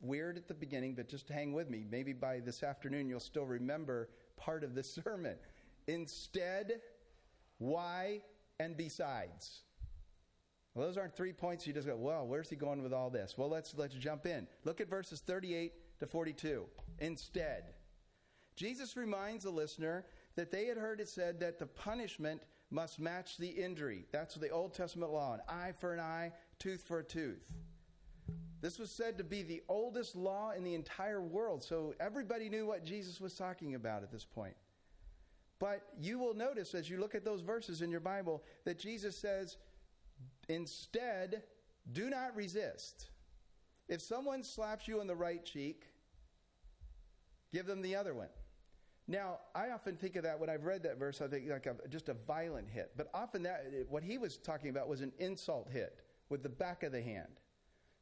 weird 0.02 0.38
at 0.38 0.48
the 0.48 0.54
beginning, 0.54 0.96
but 0.96 1.10
just 1.10 1.30
hang 1.30 1.54
with 1.54 1.70
me. 1.70 1.86
Maybe 1.90 2.14
by 2.14 2.40
this 2.40 2.64
afternoon, 2.64 3.10
you'll 3.10 3.20
still 3.20 3.46
remember 3.46 4.10
part 4.38 4.64
of 4.64 4.76
the 4.76 4.84
sermon. 5.04 5.36
Instead, 5.88 6.82
why, 7.58 8.22
and 8.60 8.78
besides. 8.78 9.62
Well, 10.74 10.88
those 10.88 10.98
aren't 10.98 11.16
three 11.16 11.34
points 11.34 11.66
you 11.66 11.74
just 11.74 11.88
go, 11.88 11.96
well, 11.96 12.28
where's 12.28 12.50
he 12.50 12.56
going 12.56 12.84
with 12.84 12.94
all 12.94 13.10
this? 13.10 13.38
Well, 13.38 13.50
let's, 13.50 13.74
let's 13.76 13.96
jump 13.96 14.26
in. 14.26 14.48
Look 14.64 14.80
at 14.80 14.90
verses 14.90 15.20
38 15.20 15.74
to 16.00 16.06
42. 16.06 16.66
Instead, 17.00 17.74
Jesus 18.56 18.96
reminds 18.96 19.44
the 19.44 19.50
listener 19.50 20.06
that 20.36 20.52
they 20.52 20.66
had 20.66 20.78
heard 20.78 21.00
it 21.00 21.10
said 21.10 21.40
that 21.40 21.60
the 21.60 21.66
punishment 21.66 22.42
must 22.72 23.00
match 23.00 23.38
the 23.38 23.48
injury. 23.48 24.06
That's 24.12 24.36
the 24.36 24.50
Old 24.50 24.74
Testament 24.74 25.12
law 25.12 25.34
an 25.34 25.42
eye 25.50 25.74
for 25.80 25.94
an 25.94 26.00
eye, 26.00 26.32
tooth 26.60 26.84
for 26.84 27.00
a 27.00 27.04
tooth. 27.04 27.44
This 28.62 28.78
was 28.78 28.92
said 28.92 29.18
to 29.18 29.24
be 29.24 29.42
the 29.42 29.62
oldest 29.70 30.16
law 30.16 30.52
in 30.52 30.64
the 30.64 30.74
entire 30.74 31.22
world, 31.22 31.64
so 31.64 31.94
everybody 32.00 32.50
knew 32.50 32.66
what 32.66 32.84
Jesus 32.84 33.22
was 33.22 33.34
talking 33.34 33.76
about 33.76 34.04
at 34.04 34.12
this 34.12 34.26
point. 34.26 34.56
But 35.60 35.82
you 36.00 36.20
will 36.20 36.34
notice 36.34 36.74
as 36.74 36.90
you 36.90 37.00
look 37.00 37.16
at 37.16 37.24
those 37.24 37.42
verses 37.42 37.82
in 37.82 37.92
your 37.92 38.00
Bible 38.00 38.44
that 38.66 38.80
Jesus 38.80 39.16
says, 39.18 39.58
Instead, 40.48 41.44
do 41.92 42.10
not 42.10 42.36
resist. 42.36 43.10
If 43.88 44.02
someone 44.02 44.44
slaps 44.44 44.88
you 44.88 45.00
on 45.00 45.08
the 45.08 45.16
right 45.16 45.44
cheek, 45.44 45.86
give 47.54 47.66
them 47.66 47.82
the 47.82 47.96
other 47.96 48.14
one. 48.14 48.30
Now, 49.08 49.40
I 49.56 49.72
often 49.72 49.96
think 49.96 50.16
of 50.18 50.24
that 50.24 50.40
when 50.40 50.50
I've 50.50 50.66
read 50.66 50.84
that 50.84 51.00
verse, 51.00 51.20
I 51.22 51.28
think 51.28 51.50
like 51.50 51.66
a, 51.66 51.76
just 51.88 52.10
a 52.10 52.14
violent 52.14 52.70
hit. 52.70 52.92
But 52.96 53.10
often 53.14 53.44
that 53.44 53.66
what 53.90 54.04
he 54.04 54.18
was 54.18 54.38
talking 54.38 54.70
about 54.70 54.88
was 54.88 55.02
an 55.02 55.12
insult 55.18 55.70
hit 55.72 56.02
with 56.30 56.44
the 56.44 56.50
back 56.50 56.84
of 56.84 56.92
the 56.92 57.02
hand. 57.02 57.40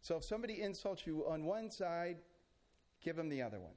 So 0.07 0.15
if 0.15 0.23
somebody 0.23 0.61
insults 0.61 1.05
you 1.05 1.25
on 1.27 1.43
one 1.43 1.69
side, 1.69 2.17
give 3.03 3.15
them 3.15 3.29
the 3.29 3.41
other 3.41 3.59
one. 3.59 3.73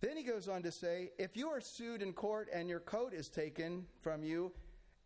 Then 0.00 0.16
he 0.16 0.22
goes 0.22 0.46
on 0.46 0.62
to 0.62 0.70
say, 0.70 1.10
if 1.18 1.36
you 1.36 1.48
are 1.48 1.60
sued 1.60 2.02
in 2.02 2.12
court 2.12 2.48
and 2.52 2.68
your 2.68 2.80
coat 2.80 3.14
is 3.14 3.28
taken 3.28 3.86
from 4.02 4.22
you, 4.22 4.52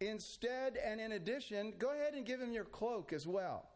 Instead, 0.00 0.78
and 0.78 0.98
in 0.98 1.12
addition, 1.12 1.74
go 1.78 1.90
ahead 1.90 2.14
and 2.14 2.24
give 2.24 2.40
him 2.40 2.52
your 2.52 2.64
cloak 2.64 3.12
as 3.12 3.26
well. 3.26 3.68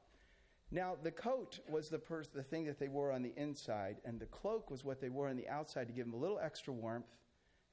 Now, 0.71 0.97
the 1.01 1.11
coat 1.11 1.61
was 1.69 1.91
the, 1.91 1.99
pers- 1.99 2.29
the 2.29 2.43
thing 2.43 2.65
that 2.65 2.79
they 2.79 2.89
wore 2.89 3.13
on 3.13 3.23
the 3.23 3.35
inside, 3.37 3.99
and 4.07 4.19
the 4.19 4.27
cloak 4.27 4.71
was 4.71 4.85
what 4.85 5.01
they 5.03 5.11
wore 5.11 5.29
on 5.29 5.37
the 5.37 5.49
outside 5.49 5.87
to 5.87 5.93
give 5.93 6.07
them 6.07 6.15
a 6.15 6.19
little 6.19 6.39
extra 6.39 6.73
warmth 6.73 7.15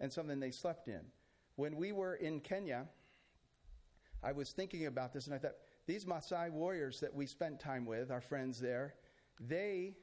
and 0.01 0.11
something 0.11 0.39
they 0.39 0.51
slept 0.51 0.89
in. 0.89 0.99
When 1.55 1.77
we 1.77 1.93
were 1.93 2.15
in 2.15 2.41
Kenya, 2.41 2.87
I 4.21 4.33
was 4.33 4.51
thinking 4.51 4.85
about 4.85 5.13
this 5.13 5.27
and 5.27 5.33
I 5.33 5.37
thought, 5.37 5.55
these 5.91 6.05
Maasai 6.05 6.49
warriors 6.49 7.01
that 7.01 7.13
we 7.13 7.25
spent 7.25 7.59
time 7.59 7.85
with, 7.85 8.11
our 8.11 8.21
friends 8.21 8.61
there, 8.61 8.95
they 9.41 9.97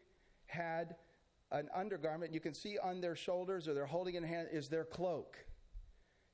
had 0.45 0.97
an 1.51 1.67
undergarment 1.75 2.35
you 2.35 2.41
can 2.41 2.53
see 2.53 2.77
on 2.79 3.01
their 3.01 3.17
shoulders 3.17 3.67
or 3.67 3.73
they're 3.73 3.87
holding 3.87 4.15
in 4.15 4.23
hand 4.23 4.49
is 4.53 4.69
their 4.69 4.85
cloak. 4.85 5.39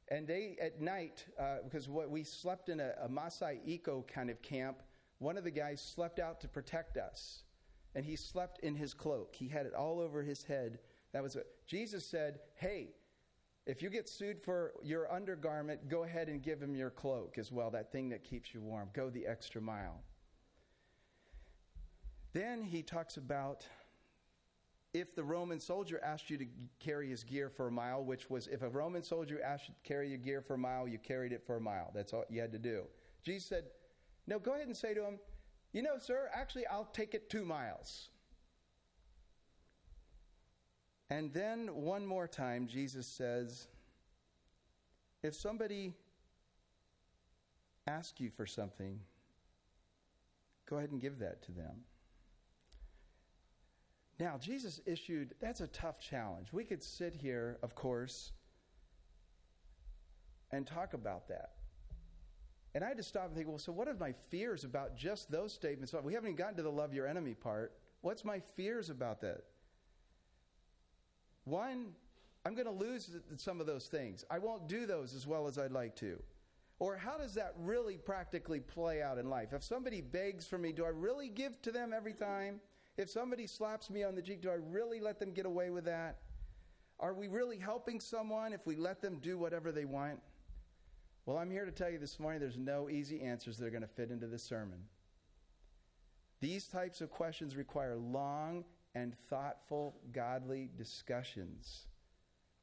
And 0.08 0.26
they, 0.26 0.56
at 0.60 0.80
night, 0.80 1.24
uh, 1.38 1.58
because 1.62 1.88
what 1.88 2.10
we 2.10 2.24
slept 2.24 2.68
in 2.68 2.80
a, 2.80 2.94
a 3.00 3.08
Maasai 3.08 3.60
eco 3.64 4.04
kind 4.12 4.28
of 4.28 4.42
camp, 4.42 4.82
one 5.18 5.38
of 5.38 5.44
the 5.44 5.52
guys 5.52 5.80
slept 5.80 6.18
out 6.18 6.40
to 6.40 6.48
protect 6.48 6.96
us. 6.96 7.44
And 7.94 8.04
he 8.04 8.16
slept 8.16 8.58
in 8.64 8.74
his 8.74 8.92
cloak. 8.92 9.36
He 9.36 9.46
had 9.46 9.66
it 9.66 9.72
all 9.72 10.00
over 10.00 10.24
his 10.24 10.42
head. 10.42 10.80
That 11.12 11.22
was 11.22 11.36
what 11.36 11.46
Jesus 11.64 12.04
said, 12.04 12.40
Hey, 12.56 12.88
if 13.66 13.82
you 13.82 13.88
get 13.88 14.08
sued 14.08 14.42
for 14.42 14.72
your 14.82 15.10
undergarment, 15.10 15.88
go 15.88 16.04
ahead 16.04 16.28
and 16.28 16.42
give 16.42 16.60
him 16.60 16.74
your 16.74 16.90
cloak 16.90 17.38
as 17.38 17.50
well, 17.50 17.70
that 17.70 17.90
thing 17.92 18.10
that 18.10 18.22
keeps 18.22 18.52
you 18.52 18.60
warm. 18.60 18.88
Go 18.92 19.08
the 19.08 19.26
extra 19.26 19.60
mile. 19.60 20.00
Then 22.34 22.62
he 22.62 22.82
talks 22.82 23.16
about 23.16 23.66
if 24.92 25.14
the 25.14 25.24
Roman 25.24 25.58
soldier 25.58 26.00
asked 26.04 26.28
you 26.28 26.36
to 26.36 26.46
carry 26.78 27.08
his 27.08 27.24
gear 27.24 27.48
for 27.48 27.68
a 27.68 27.70
mile, 27.70 28.04
which 28.04 28.28
was 28.28 28.48
if 28.48 28.62
a 28.62 28.68
Roman 28.68 29.02
soldier 29.02 29.40
asked 29.42 29.68
you 29.68 29.74
to 29.74 29.88
carry 29.88 30.08
your 30.08 30.18
gear 30.18 30.40
for 30.40 30.54
a 30.54 30.58
mile, 30.58 30.86
you 30.86 30.98
carried 30.98 31.32
it 31.32 31.42
for 31.46 31.56
a 31.56 31.60
mile. 31.60 31.90
That's 31.94 32.12
all 32.12 32.24
you 32.28 32.40
had 32.40 32.52
to 32.52 32.58
do. 32.58 32.84
Jesus 33.22 33.48
said, 33.48 33.64
No, 34.26 34.38
go 34.38 34.54
ahead 34.54 34.66
and 34.66 34.76
say 34.76 34.94
to 34.94 35.04
him, 35.04 35.18
You 35.72 35.82
know, 35.82 35.96
sir, 35.98 36.28
actually, 36.34 36.66
I'll 36.66 36.90
take 36.92 37.14
it 37.14 37.30
two 37.30 37.44
miles. 37.44 38.10
And 41.10 41.32
then 41.32 41.68
one 41.74 42.06
more 42.06 42.26
time, 42.26 42.66
Jesus 42.66 43.06
says, 43.06 43.66
If 45.22 45.34
somebody 45.34 45.94
asks 47.86 48.20
you 48.20 48.30
for 48.30 48.46
something, 48.46 49.00
go 50.68 50.76
ahead 50.78 50.90
and 50.90 51.00
give 51.00 51.18
that 51.18 51.42
to 51.42 51.52
them. 51.52 51.84
Now, 54.18 54.38
Jesus 54.38 54.80
issued, 54.86 55.34
that's 55.40 55.60
a 55.60 55.66
tough 55.68 55.98
challenge. 55.98 56.52
We 56.52 56.64
could 56.64 56.82
sit 56.82 57.14
here, 57.14 57.58
of 57.62 57.74
course, 57.74 58.32
and 60.52 60.66
talk 60.66 60.94
about 60.94 61.28
that. 61.28 61.50
And 62.74 62.82
I 62.82 62.88
had 62.88 62.96
to 62.96 63.02
stop 63.02 63.26
and 63.26 63.36
think, 63.36 63.48
well, 63.48 63.58
so 63.58 63.72
what 63.72 63.88
are 63.88 63.94
my 63.94 64.14
fears 64.30 64.64
about 64.64 64.96
just 64.96 65.30
those 65.30 65.52
statements? 65.52 65.92
We 65.92 66.14
haven't 66.14 66.28
even 66.28 66.36
gotten 66.36 66.56
to 66.56 66.62
the 66.62 66.70
love 66.70 66.94
your 66.94 67.06
enemy 67.06 67.34
part. 67.34 67.72
What's 68.00 68.24
my 68.24 68.40
fears 68.40 68.90
about 68.90 69.20
that? 69.20 69.44
One, 71.44 71.92
I'm 72.44 72.54
going 72.54 72.66
to 72.66 72.72
lose 72.72 73.10
some 73.36 73.60
of 73.60 73.66
those 73.66 73.86
things. 73.86 74.24
I 74.30 74.38
won't 74.38 74.68
do 74.68 74.86
those 74.86 75.14
as 75.14 75.26
well 75.26 75.46
as 75.46 75.58
I'd 75.58 75.72
like 75.72 75.96
to. 75.96 76.22
Or 76.78 76.96
how 76.96 77.16
does 77.16 77.34
that 77.34 77.54
really 77.58 77.96
practically 77.96 78.60
play 78.60 79.00
out 79.00 79.18
in 79.18 79.30
life? 79.30 79.52
If 79.52 79.62
somebody 79.62 80.00
begs 80.00 80.46
for 80.46 80.58
me, 80.58 80.72
do 80.72 80.84
I 80.84 80.88
really 80.88 81.28
give 81.28 81.60
to 81.62 81.70
them 81.70 81.92
every 81.94 82.12
time? 82.12 82.60
If 82.96 83.10
somebody 83.10 83.46
slaps 83.46 83.90
me 83.90 84.02
on 84.02 84.14
the 84.14 84.22
cheek, 84.22 84.42
do 84.42 84.50
I 84.50 84.58
really 84.70 85.00
let 85.00 85.18
them 85.18 85.32
get 85.32 85.46
away 85.46 85.70
with 85.70 85.84
that? 85.84 86.18
Are 87.00 87.14
we 87.14 87.28
really 87.28 87.58
helping 87.58 88.00
someone 88.00 88.52
if 88.52 88.66
we 88.66 88.76
let 88.76 89.00
them 89.00 89.18
do 89.20 89.38
whatever 89.38 89.72
they 89.72 89.84
want? 89.84 90.20
Well, 91.26 91.38
I'm 91.38 91.50
here 91.50 91.64
to 91.64 91.72
tell 91.72 91.90
you 91.90 91.98
this 91.98 92.20
morning 92.20 92.40
there's 92.40 92.58
no 92.58 92.90
easy 92.90 93.22
answers 93.22 93.56
that 93.58 93.66
are 93.66 93.70
going 93.70 93.82
to 93.82 93.88
fit 93.88 94.10
into 94.10 94.26
this 94.26 94.42
sermon. 94.42 94.78
These 96.40 96.66
types 96.66 97.00
of 97.00 97.10
questions 97.10 97.56
require 97.56 97.96
long 97.96 98.64
and 98.94 99.14
thoughtful, 99.28 99.96
godly 100.12 100.70
discussions. 100.76 101.86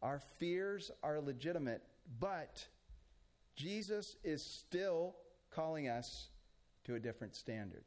Our 0.01 0.19
fears 0.39 0.91
are 1.03 1.19
legitimate, 1.19 1.83
but 2.19 2.65
Jesus 3.55 4.15
is 4.23 4.43
still 4.43 5.15
calling 5.51 5.87
us 5.89 6.29
to 6.85 6.95
a 6.95 6.99
different 6.99 7.35
standard. 7.35 7.83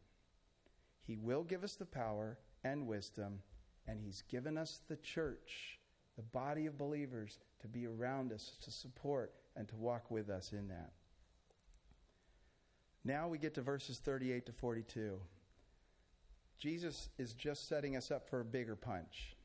He 1.06 1.16
will 1.16 1.42
give 1.42 1.64
us 1.64 1.74
the 1.74 1.86
power 1.86 2.38
and 2.62 2.86
wisdom, 2.86 3.40
and 3.86 4.00
He's 4.00 4.22
given 4.28 4.56
us 4.56 4.80
the 4.88 4.96
church, 4.96 5.78
the 6.16 6.22
body 6.22 6.66
of 6.66 6.78
believers, 6.78 7.38
to 7.60 7.68
be 7.68 7.86
around 7.86 8.32
us, 8.32 8.56
to 8.62 8.70
support, 8.70 9.32
and 9.56 9.66
to 9.68 9.76
walk 9.76 10.10
with 10.10 10.30
us 10.30 10.52
in 10.52 10.68
that. 10.68 10.92
Now 13.04 13.28
we 13.28 13.38
get 13.38 13.54
to 13.54 13.62
verses 13.62 13.98
38 13.98 14.46
to 14.46 14.52
42. 14.52 15.20
Jesus 16.64 17.10
is 17.18 17.34
just 17.34 17.68
setting 17.68 17.94
us 17.94 18.10
up 18.10 18.26
for 18.26 18.40
a 18.40 18.44
bigger 18.44 18.74
punch. 18.74 19.36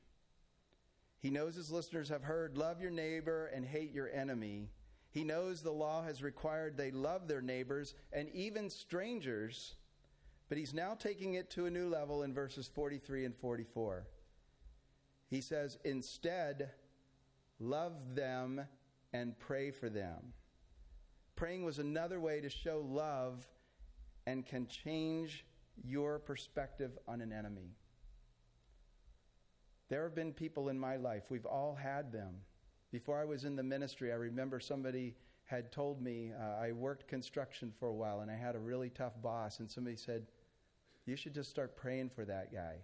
He 1.19 1.29
knows 1.29 1.53
his 1.53 1.69
listeners 1.69 2.07
have 2.07 2.23
heard, 2.23 2.57
Love 2.57 2.79
your 2.81 2.91
neighbor 2.91 3.47
and 3.47 3.65
hate 3.65 3.91
your 3.91 4.09
enemy. 4.09 4.69
He 5.11 5.25
knows 5.25 5.61
the 5.61 5.69
law 5.69 6.01
has 6.01 6.23
required 6.23 6.77
they 6.77 6.91
love 6.91 7.27
their 7.27 7.41
neighbors 7.41 7.93
and 8.13 8.29
even 8.29 8.69
strangers. 8.69 9.75
But 10.47 10.59
he's 10.59 10.73
now 10.73 10.93
taking 10.93 11.33
it 11.33 11.49
to 11.51 11.65
a 11.65 11.69
new 11.69 11.89
level 11.89 12.23
in 12.23 12.33
verses 12.33 12.69
43 12.73 13.25
and 13.25 13.35
44. 13.35 14.07
He 15.29 15.41
says, 15.41 15.77
Instead, 15.83 16.69
love 17.59 18.15
them 18.15 18.61
and 19.11 19.37
pray 19.37 19.71
for 19.71 19.89
them. 19.89 20.31
Praying 21.35 21.65
was 21.65 21.79
another 21.79 22.21
way 22.21 22.39
to 22.39 22.49
show 22.49 22.79
love 22.79 23.45
and 24.25 24.45
can 24.45 24.67
change 24.67 25.43
your 25.83 26.19
perspective 26.19 26.91
on 27.07 27.21
an 27.21 27.31
enemy. 27.31 27.75
There 29.89 30.03
have 30.03 30.15
been 30.15 30.33
people 30.33 30.69
in 30.69 30.79
my 30.79 30.97
life, 30.97 31.23
we've 31.29 31.45
all 31.45 31.75
had 31.75 32.11
them. 32.11 32.35
Before 32.91 33.19
I 33.19 33.25
was 33.25 33.43
in 33.43 33.55
the 33.55 33.63
ministry, 33.63 34.11
I 34.11 34.15
remember 34.15 34.59
somebody 34.59 35.15
had 35.45 35.71
told 35.71 36.01
me, 36.01 36.31
uh, 36.39 36.63
I 36.63 36.71
worked 36.71 37.07
construction 37.07 37.73
for 37.79 37.87
a 37.87 37.93
while 37.93 38.19
and 38.19 38.29
I 38.29 38.35
had 38.35 38.55
a 38.55 38.59
really 38.59 38.89
tough 38.89 39.19
boss, 39.21 39.59
and 39.59 39.69
somebody 39.69 39.95
said, 39.95 40.27
you 41.05 41.15
should 41.15 41.33
just 41.33 41.49
start 41.49 41.75
praying 41.75 42.09
for 42.09 42.23
that 42.25 42.53
guy. 42.53 42.75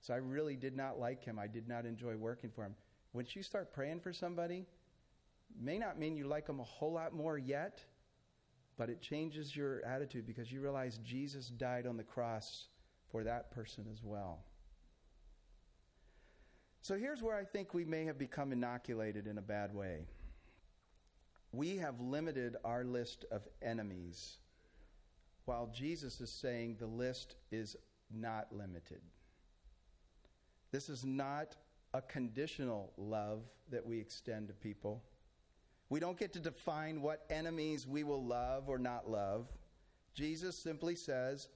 So 0.00 0.14
I 0.14 0.18
really 0.18 0.56
did 0.56 0.76
not 0.76 0.98
like 0.98 1.24
him. 1.24 1.38
I 1.38 1.46
did 1.46 1.68
not 1.68 1.86
enjoy 1.86 2.16
working 2.16 2.50
for 2.50 2.64
him. 2.64 2.74
Once 3.12 3.36
you 3.36 3.42
start 3.42 3.72
praying 3.72 4.00
for 4.00 4.12
somebody, 4.12 4.66
may 5.60 5.78
not 5.78 5.98
mean 5.98 6.16
you 6.16 6.26
like 6.26 6.46
them 6.46 6.60
a 6.60 6.64
whole 6.64 6.92
lot 6.92 7.14
more 7.14 7.38
yet, 7.38 7.80
but 8.76 8.90
it 8.90 9.00
changes 9.00 9.56
your 9.56 9.84
attitude 9.84 10.26
because 10.26 10.52
you 10.52 10.60
realize 10.60 10.98
Jesus 10.98 11.48
died 11.48 11.86
on 11.86 11.96
the 11.96 12.04
cross 12.04 12.68
for 13.10 13.24
that 13.24 13.50
person 13.50 13.86
as 13.92 14.02
well. 14.02 14.40
So 16.82 16.96
here's 16.96 17.22
where 17.22 17.36
I 17.36 17.44
think 17.44 17.74
we 17.74 17.84
may 17.84 18.04
have 18.04 18.18
become 18.18 18.52
inoculated 18.52 19.26
in 19.26 19.38
a 19.38 19.42
bad 19.42 19.74
way. 19.74 20.06
We 21.52 21.78
have 21.78 22.00
limited 22.00 22.56
our 22.64 22.84
list 22.84 23.24
of 23.30 23.48
enemies 23.62 24.38
while 25.46 25.70
Jesus 25.74 26.20
is 26.20 26.30
saying 26.30 26.76
the 26.78 26.86
list 26.86 27.36
is 27.50 27.76
not 28.12 28.52
limited. 28.52 29.00
This 30.70 30.88
is 30.88 31.04
not 31.04 31.56
a 31.94 32.02
conditional 32.02 32.92
love 32.96 33.42
that 33.70 33.84
we 33.84 33.98
extend 33.98 34.48
to 34.48 34.54
people. 34.54 35.02
We 35.88 36.00
don't 36.00 36.18
get 36.18 36.32
to 36.32 36.40
define 36.40 37.00
what 37.00 37.24
enemies 37.30 37.86
we 37.86 38.02
will 38.02 38.24
love 38.24 38.68
or 38.68 38.78
not 38.78 39.08
love. 39.08 39.46
Jesus 40.14 40.56
simply 40.56 40.96
says, 40.96 41.48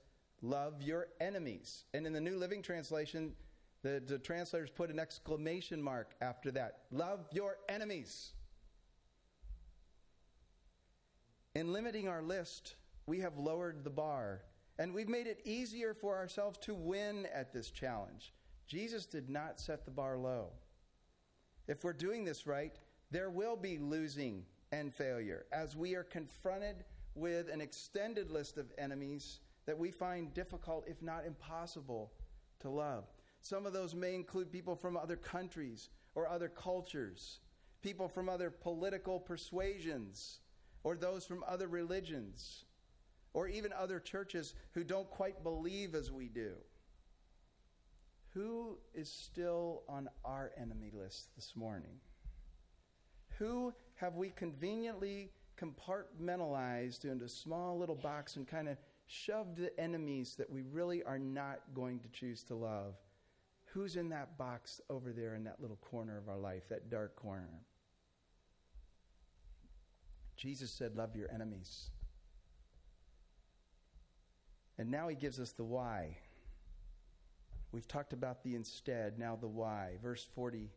Love 0.43 0.81
your 0.81 1.09
enemies. 1.21 1.85
And 1.93 2.07
in 2.07 2.13
the 2.13 2.21
New 2.21 2.39
Living 2.39 2.63
Translation, 2.63 3.33
the, 3.83 4.03
the 4.07 4.19
translators 4.19 4.71
put 4.71 4.91
an 4.91 4.99
exclamation 4.99 5.83
mark 5.83 6.15
after 6.21 6.51
that 6.53 6.81
Love 6.91 7.27
your 7.33 7.57
enemies. 7.69 8.33
In 11.55 11.73
limiting 11.73 12.09
our 12.09 12.23
list, 12.23 12.77
we 13.07 13.21
have 13.21 13.37
lowered 13.37 13.83
the 13.83 13.91
bar 13.91 14.43
and 14.79 14.95
we've 14.95 15.09
made 15.09 15.27
it 15.27 15.43
easier 15.45 15.93
for 15.93 16.17
ourselves 16.17 16.59
to 16.59 16.75
win 16.75 17.27
at 17.35 17.53
this 17.53 17.71
challenge. 17.71 18.33
Jesus 18.67 19.05
did 19.05 19.29
not 19.29 19.61
set 19.61 19.85
the 19.85 19.91
bar 19.91 20.17
low. 20.17 20.53
If 21.67 21.85
we're 21.85 21.93
doing 21.93 22.25
this 22.25 22.47
right, 22.47 22.79
there 23.11 23.31
will 23.31 23.57
be 23.57 23.79
losing 23.79 24.45
and 24.73 24.95
failure 24.95 25.47
as 25.53 25.77
we 25.77 25.95
are 25.95 26.05
confronted 26.05 26.85
with 27.15 27.49
an 27.49 27.61
extended 27.61 28.31
list 28.31 28.57
of 28.57 28.73
enemies 28.79 29.41
that 29.67 29.79
we 29.79 29.91
find 29.91 30.33
difficult, 30.33 30.85
if 30.87 31.03
not 31.03 31.27
impossible, 31.27 32.13
to 32.61 32.69
love. 32.69 33.05
Some 33.41 33.67
of 33.67 33.73
those 33.73 33.95
may 33.95 34.15
include 34.15 34.53
people 34.53 34.77
from 34.77 34.97
other 34.97 35.17
countries 35.17 35.89
or 36.15 36.29
other 36.29 36.49
cultures, 36.49 37.41
people 37.83 38.09
from 38.09 38.29
other 38.29 38.51
political 38.51 39.19
persuasions, 39.19 40.41
or 40.83 40.97
those 40.97 41.25
from 41.25 41.45
other 41.47 41.69
religions 41.69 42.65
or 43.33 43.49
even 43.49 43.73
other 43.73 44.01
churches 44.01 44.55
who 44.73 44.85
don't 44.85 45.11
quite 45.11 45.43
believe 45.43 45.95
as 45.95 46.11
we 46.11 46.29
do. 46.29 46.53
Who 48.35 48.79
is 48.95 49.11
still 49.11 49.83
on 49.89 50.09
our 50.25 50.53
enemy 50.57 50.91
list 50.93 51.35
this 51.37 51.55
morning? 51.57 52.01
Who 53.41 53.73
have 53.95 54.17
we 54.17 54.29
conveniently 54.37 55.31
compartmentalized 55.59 57.07
into 57.07 57.25
a 57.25 57.29
small 57.29 57.79
little 57.79 57.95
box 57.95 58.37
and 58.37 58.47
kind 58.47 58.69
of 58.69 58.77
shoved 59.07 59.57
the 59.57 59.79
enemies 59.81 60.35
that 60.37 60.51
we 60.51 60.61
really 60.71 61.03
are 61.03 61.19
not 61.19 61.61
going 61.75 62.01
to 62.01 62.09
choose 62.09 62.43
to 62.45 62.55
love? 62.55 62.97
Who's 63.73 63.97
in 63.97 64.11
that 64.11 64.37
box 64.37 64.83
over 64.91 65.11
there 65.11 65.37
in 65.37 65.45
that 65.45 65.59
little 65.59 65.79
corner 65.79 66.19
of 66.19 66.29
our 66.29 66.37
life, 66.37 66.69
that 66.69 66.91
dark 66.91 67.17
corner? 67.17 67.49
Jesus 70.37 70.71
said, 70.71 70.95
Love 70.95 71.17
your 71.17 71.33
enemies. 71.33 71.89
And 74.77 74.91
now 74.91 75.09
he 75.09 75.17
gives 75.17 75.41
us 75.41 75.53
the 75.53 75.65
why. 75.65 76.19
We've 77.73 77.89
talked 77.89 78.13
about 78.13 78.43
the 78.43 78.55
instead, 78.55 79.19
now 79.19 79.39
the 79.41 79.49
why. 79.49 79.97
Verse 80.03 80.27
40, 80.35 80.69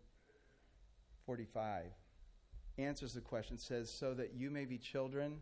45 1.26 1.92
answers 2.78 3.14
the 3.14 3.22
question, 3.22 3.58
says, 3.58 3.90
So 3.90 4.14
that 4.14 4.34
you 4.36 4.50
may 4.50 4.66
be 4.66 4.78
children 4.78 5.42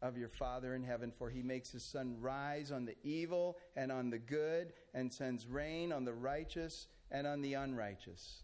of 0.00 0.18
your 0.18 0.28
Father 0.28 0.74
in 0.74 0.82
heaven, 0.82 1.12
for 1.16 1.30
he 1.30 1.42
makes 1.42 1.70
his 1.70 1.84
sun 1.84 2.16
rise 2.20 2.72
on 2.72 2.84
the 2.84 2.96
evil 3.04 3.56
and 3.76 3.92
on 3.92 4.10
the 4.10 4.18
good, 4.18 4.72
and 4.94 5.12
sends 5.12 5.46
rain 5.46 5.92
on 5.92 6.04
the 6.04 6.12
righteous 6.12 6.88
and 7.10 7.26
on 7.26 7.40
the 7.40 7.54
unrighteous. 7.54 8.42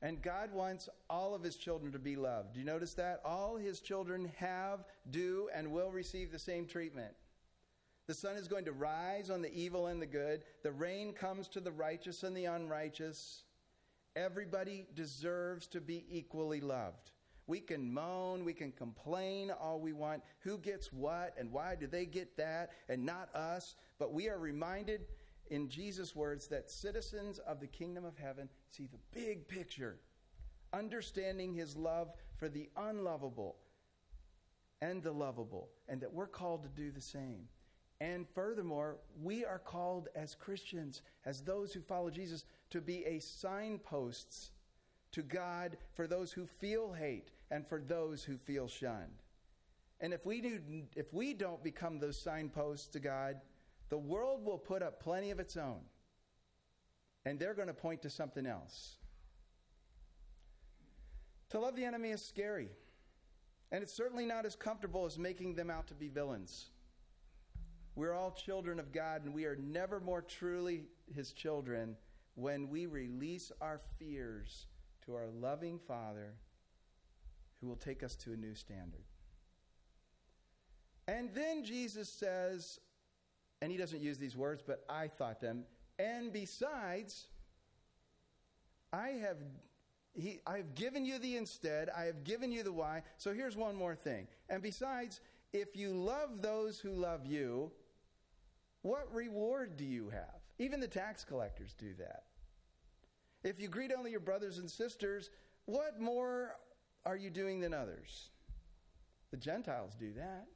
And 0.00 0.22
God 0.22 0.52
wants 0.52 0.88
all 1.10 1.34
of 1.34 1.42
his 1.42 1.56
children 1.56 1.92
to 1.92 1.98
be 1.98 2.16
loved. 2.16 2.54
Do 2.54 2.60
you 2.60 2.66
notice 2.66 2.94
that? 2.94 3.20
All 3.24 3.56
his 3.56 3.80
children 3.80 4.30
have, 4.36 4.84
do, 5.10 5.48
and 5.52 5.72
will 5.72 5.90
receive 5.90 6.30
the 6.30 6.38
same 6.38 6.66
treatment. 6.66 7.12
The 8.06 8.14
sun 8.14 8.36
is 8.36 8.48
going 8.48 8.64
to 8.64 8.72
rise 8.72 9.28
on 9.28 9.42
the 9.42 9.52
evil 9.52 9.88
and 9.88 10.00
the 10.00 10.06
good. 10.06 10.44
The 10.62 10.72
rain 10.72 11.12
comes 11.12 11.46
to 11.48 11.60
the 11.60 11.72
righteous 11.72 12.22
and 12.22 12.34
the 12.34 12.46
unrighteous. 12.46 13.42
Everybody 14.16 14.86
deserves 14.94 15.66
to 15.68 15.80
be 15.80 16.06
equally 16.08 16.60
loved. 16.60 17.10
We 17.48 17.60
can 17.60 17.92
moan, 17.92 18.44
we 18.44 18.52
can 18.52 18.72
complain 18.72 19.50
all 19.50 19.80
we 19.80 19.94
want. 19.94 20.22
Who 20.40 20.58
gets 20.58 20.92
what 20.92 21.34
and 21.38 21.50
why 21.50 21.76
do 21.76 21.86
they 21.86 22.04
get 22.04 22.36
that 22.36 22.70
and 22.90 23.04
not 23.04 23.34
us? 23.34 23.74
But 23.98 24.12
we 24.12 24.28
are 24.28 24.38
reminded 24.38 25.06
in 25.50 25.70
Jesus' 25.70 26.14
words 26.14 26.46
that 26.48 26.70
citizens 26.70 27.38
of 27.38 27.58
the 27.58 27.66
kingdom 27.66 28.04
of 28.04 28.18
heaven 28.18 28.50
see 28.70 28.86
the 28.86 29.18
big 29.18 29.48
picture, 29.48 29.96
understanding 30.74 31.54
his 31.54 31.74
love 31.74 32.12
for 32.36 32.50
the 32.50 32.68
unlovable 32.76 33.56
and 34.82 35.02
the 35.02 35.10
lovable, 35.10 35.70
and 35.88 36.02
that 36.02 36.12
we're 36.12 36.26
called 36.26 36.62
to 36.64 36.68
do 36.68 36.90
the 36.90 37.00
same. 37.00 37.48
And 37.98 38.28
furthermore, 38.28 38.98
we 39.22 39.46
are 39.46 39.58
called 39.58 40.08
as 40.14 40.34
Christians, 40.34 41.00
as 41.24 41.40
those 41.40 41.72
who 41.72 41.80
follow 41.80 42.10
Jesus, 42.10 42.44
to 42.70 42.82
be 42.82 43.06
a 43.06 43.20
signposts 43.20 44.50
to 45.12 45.22
God 45.22 45.78
for 45.94 46.06
those 46.06 46.30
who 46.30 46.44
feel 46.44 46.92
hate 46.92 47.30
and 47.50 47.66
for 47.66 47.80
those 47.80 48.22
who 48.24 48.36
feel 48.36 48.68
shunned. 48.68 49.22
And 50.00 50.12
if 50.12 50.24
we 50.24 50.40
do 50.40 50.60
if 50.94 51.12
we 51.12 51.34
don't 51.34 51.62
become 51.62 51.98
those 51.98 52.20
signposts 52.20 52.88
to 52.88 53.00
God, 53.00 53.40
the 53.88 53.98
world 53.98 54.44
will 54.44 54.58
put 54.58 54.82
up 54.82 55.02
plenty 55.02 55.30
of 55.30 55.40
its 55.40 55.56
own. 55.56 55.80
And 57.24 57.38
they're 57.38 57.54
going 57.54 57.68
to 57.68 57.74
point 57.74 58.02
to 58.02 58.10
something 58.10 58.46
else. 58.46 58.96
To 61.50 61.58
love 61.58 61.76
the 61.76 61.84
enemy 61.84 62.10
is 62.10 62.24
scary. 62.24 62.68
And 63.72 63.82
it's 63.82 63.92
certainly 63.92 64.24
not 64.24 64.46
as 64.46 64.56
comfortable 64.56 65.04
as 65.04 65.18
making 65.18 65.54
them 65.54 65.70
out 65.70 65.88
to 65.88 65.94
be 65.94 66.08
villains. 66.08 66.70
We're 67.94 68.14
all 68.14 68.30
children 68.30 68.78
of 68.78 68.92
God, 68.92 69.24
and 69.24 69.34
we 69.34 69.44
are 69.44 69.56
never 69.56 70.00
more 70.00 70.22
truly 70.22 70.84
His 71.12 71.32
children 71.32 71.96
when 72.34 72.68
we 72.68 72.86
release 72.86 73.50
our 73.60 73.80
fears 73.98 74.66
to 75.04 75.14
our 75.14 75.26
loving 75.26 75.80
Father 75.80 76.34
who 77.60 77.68
will 77.68 77.76
take 77.76 78.02
us 78.02 78.14
to 78.16 78.32
a 78.32 78.36
new 78.36 78.54
standard. 78.54 79.04
And 81.06 81.30
then 81.34 81.64
Jesus 81.64 82.08
says, 82.08 82.80
and 83.62 83.72
he 83.72 83.78
doesn't 83.78 84.00
use 84.00 84.18
these 84.18 84.36
words, 84.36 84.62
but 84.64 84.84
I 84.88 85.08
thought 85.08 85.40
them, 85.40 85.64
and 85.98 86.32
besides, 86.32 87.26
I 88.92 89.08
have 89.08 89.36
he, 90.14 90.40
I 90.46 90.56
have 90.56 90.74
given 90.74 91.04
you 91.04 91.18
the 91.18 91.36
instead, 91.36 91.90
I 91.96 92.04
have 92.04 92.24
given 92.24 92.50
you 92.50 92.62
the 92.62 92.72
why. 92.72 93.02
So 93.18 93.32
here's 93.32 93.56
one 93.56 93.76
more 93.76 93.94
thing. 93.94 94.26
And 94.48 94.62
besides, 94.62 95.20
if 95.52 95.76
you 95.76 95.92
love 95.92 96.42
those 96.42 96.80
who 96.80 96.90
love 96.90 97.24
you, 97.24 97.70
what 98.82 99.12
reward 99.14 99.76
do 99.76 99.84
you 99.84 100.08
have? 100.10 100.40
Even 100.58 100.80
the 100.80 100.88
tax 100.88 101.24
collectors 101.24 101.74
do 101.78 101.94
that. 101.98 102.24
If 103.44 103.60
you 103.60 103.68
greet 103.68 103.92
only 103.96 104.10
your 104.10 104.20
brothers 104.20 104.58
and 104.58 104.68
sisters, 104.68 105.30
what 105.66 106.00
more 106.00 106.56
are 107.08 107.16
you 107.16 107.30
doing 107.30 107.60
than 107.60 107.72
others? 107.72 108.28
The 109.30 109.38
Gentiles 109.38 109.96
do 109.98 110.12
that. 110.12 110.46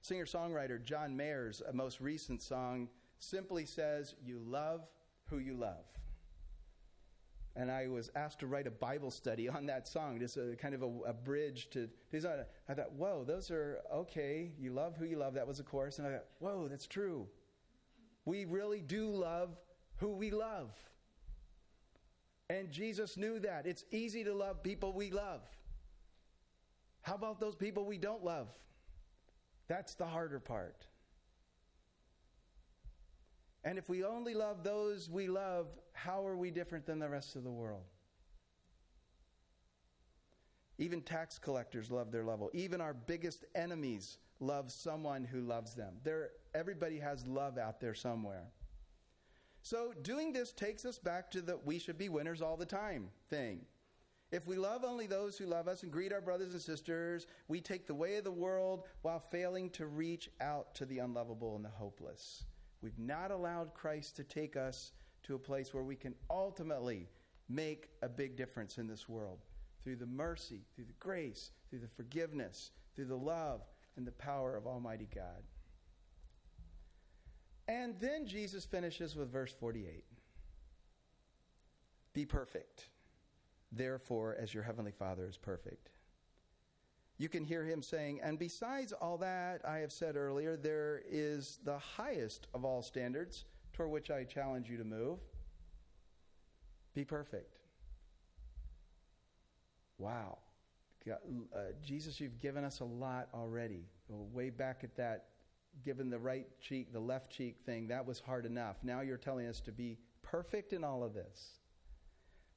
Singer 0.00 0.24
songwriter 0.24 0.82
John 0.82 1.16
Mayer's 1.16 1.62
most 1.72 2.00
recent 2.00 2.42
song 2.42 2.88
simply 3.20 3.64
says, 3.64 4.16
You 4.24 4.40
love 4.44 4.88
who 5.30 5.38
you 5.38 5.54
love. 5.54 5.84
And 7.54 7.70
I 7.70 7.86
was 7.86 8.10
asked 8.16 8.40
to 8.40 8.48
write 8.48 8.66
a 8.66 8.72
Bible 8.72 9.12
study 9.12 9.48
on 9.48 9.66
that 9.66 9.86
song, 9.86 10.18
just 10.18 10.36
a 10.36 10.56
kind 10.56 10.74
of 10.74 10.82
a, 10.82 10.92
a 11.06 11.12
bridge 11.12 11.70
to. 11.70 11.88
These. 12.10 12.26
I 12.26 12.74
thought, 12.74 12.92
whoa, 12.92 13.22
those 13.24 13.52
are 13.52 13.78
okay. 13.94 14.50
You 14.58 14.72
love 14.72 14.96
who 14.96 15.04
you 15.04 15.16
love. 15.16 15.34
That 15.34 15.46
was 15.46 15.60
a 15.60 15.62
chorus. 15.64 15.98
And 15.98 16.08
I 16.08 16.12
thought, 16.12 16.26
whoa, 16.40 16.66
that's 16.68 16.88
true. 16.88 17.28
We 18.24 18.46
really 18.46 18.82
do 18.82 19.10
love 19.10 19.56
who 19.98 20.10
we 20.10 20.32
love. 20.32 20.72
And 22.48 22.70
Jesus 22.70 23.16
knew 23.16 23.40
that. 23.40 23.66
It's 23.66 23.84
easy 23.90 24.22
to 24.24 24.34
love 24.34 24.62
people 24.62 24.92
we 24.92 25.10
love. 25.10 25.40
How 27.02 27.14
about 27.14 27.40
those 27.40 27.54
people 27.54 27.84
we 27.84 27.98
don't 27.98 28.24
love? 28.24 28.48
That's 29.68 29.94
the 29.94 30.06
harder 30.06 30.38
part. 30.38 30.86
And 33.64 33.78
if 33.78 33.88
we 33.88 34.04
only 34.04 34.34
love 34.34 34.62
those 34.62 35.10
we 35.10 35.26
love, 35.26 35.66
how 35.92 36.24
are 36.24 36.36
we 36.36 36.52
different 36.52 36.86
than 36.86 37.00
the 37.00 37.08
rest 37.08 37.34
of 37.34 37.42
the 37.42 37.50
world? 37.50 37.82
Even 40.78 41.00
tax 41.00 41.38
collectors 41.38 41.90
love 41.90 42.12
their 42.12 42.24
level. 42.24 42.50
Even 42.52 42.80
our 42.80 42.94
biggest 42.94 43.44
enemies 43.54 44.18
love 44.40 44.70
someone 44.70 45.24
who 45.24 45.40
loves 45.40 45.74
them. 45.74 45.94
There, 46.04 46.30
everybody 46.54 46.98
has 46.98 47.26
love 47.26 47.58
out 47.58 47.80
there 47.80 47.94
somewhere. 47.94 48.44
So, 49.66 49.92
doing 50.02 50.32
this 50.32 50.52
takes 50.52 50.84
us 50.84 50.96
back 50.96 51.28
to 51.32 51.42
the 51.42 51.58
we 51.64 51.80
should 51.80 51.98
be 51.98 52.08
winners 52.08 52.40
all 52.40 52.56
the 52.56 52.64
time 52.64 53.08
thing. 53.28 53.62
If 54.30 54.46
we 54.46 54.56
love 54.56 54.84
only 54.84 55.08
those 55.08 55.36
who 55.36 55.44
love 55.44 55.66
us 55.66 55.82
and 55.82 55.90
greet 55.90 56.12
our 56.12 56.20
brothers 56.20 56.52
and 56.52 56.62
sisters, 56.62 57.26
we 57.48 57.60
take 57.60 57.84
the 57.84 57.92
way 57.92 58.14
of 58.14 58.22
the 58.22 58.30
world 58.30 58.84
while 59.02 59.18
failing 59.18 59.70
to 59.70 59.88
reach 59.88 60.30
out 60.40 60.72
to 60.76 60.86
the 60.86 61.00
unlovable 61.00 61.56
and 61.56 61.64
the 61.64 61.68
hopeless. 61.68 62.44
We've 62.80 62.96
not 62.96 63.32
allowed 63.32 63.74
Christ 63.74 64.14
to 64.14 64.22
take 64.22 64.56
us 64.56 64.92
to 65.24 65.34
a 65.34 65.38
place 65.40 65.74
where 65.74 65.82
we 65.82 65.96
can 65.96 66.14
ultimately 66.30 67.08
make 67.48 67.88
a 68.02 68.08
big 68.08 68.36
difference 68.36 68.78
in 68.78 68.86
this 68.86 69.08
world 69.08 69.40
through 69.82 69.96
the 69.96 70.06
mercy, 70.06 70.60
through 70.76 70.84
the 70.84 71.00
grace, 71.00 71.50
through 71.70 71.80
the 71.80 71.88
forgiveness, 71.88 72.70
through 72.94 73.06
the 73.06 73.16
love 73.16 73.62
and 73.96 74.06
the 74.06 74.12
power 74.12 74.56
of 74.56 74.68
Almighty 74.68 75.08
God. 75.12 75.42
And 77.68 77.98
then 78.00 78.26
Jesus 78.26 78.64
finishes 78.64 79.16
with 79.16 79.30
verse 79.30 79.52
48 79.52 80.04
Be 82.12 82.24
perfect, 82.24 82.88
therefore, 83.72 84.36
as 84.38 84.54
your 84.54 84.62
heavenly 84.62 84.92
Father 84.92 85.26
is 85.26 85.36
perfect. 85.36 85.90
You 87.18 87.28
can 87.28 87.44
hear 87.44 87.64
him 87.64 87.82
saying, 87.82 88.20
And 88.22 88.38
besides 88.38 88.92
all 88.92 89.18
that 89.18 89.62
I 89.66 89.78
have 89.78 89.92
said 89.92 90.16
earlier, 90.16 90.56
there 90.56 91.02
is 91.08 91.58
the 91.64 91.78
highest 91.78 92.46
of 92.52 92.64
all 92.64 92.82
standards 92.82 93.44
toward 93.72 93.90
which 93.90 94.10
I 94.10 94.24
challenge 94.24 94.68
you 94.68 94.76
to 94.76 94.84
move. 94.84 95.18
Be 96.94 97.04
perfect. 97.04 97.56
Wow. 99.98 100.38
Uh, 101.10 101.16
Jesus, 101.82 102.20
you've 102.20 102.38
given 102.38 102.64
us 102.64 102.80
a 102.80 102.84
lot 102.84 103.28
already. 103.32 103.86
Way 104.08 104.50
back 104.50 104.80
at 104.82 104.96
that 104.96 105.26
given 105.84 106.10
the 106.10 106.18
right 106.18 106.46
cheek, 106.60 106.92
the 106.92 107.00
left 107.00 107.30
cheek 107.30 107.56
thing, 107.64 107.88
that 107.88 108.06
was 108.06 108.20
hard 108.20 108.46
enough. 108.46 108.76
Now 108.82 109.00
you're 109.00 109.16
telling 109.16 109.46
us 109.46 109.60
to 109.62 109.72
be 109.72 109.98
perfect 110.22 110.72
in 110.72 110.84
all 110.84 111.02
of 111.02 111.14
this. 111.14 111.58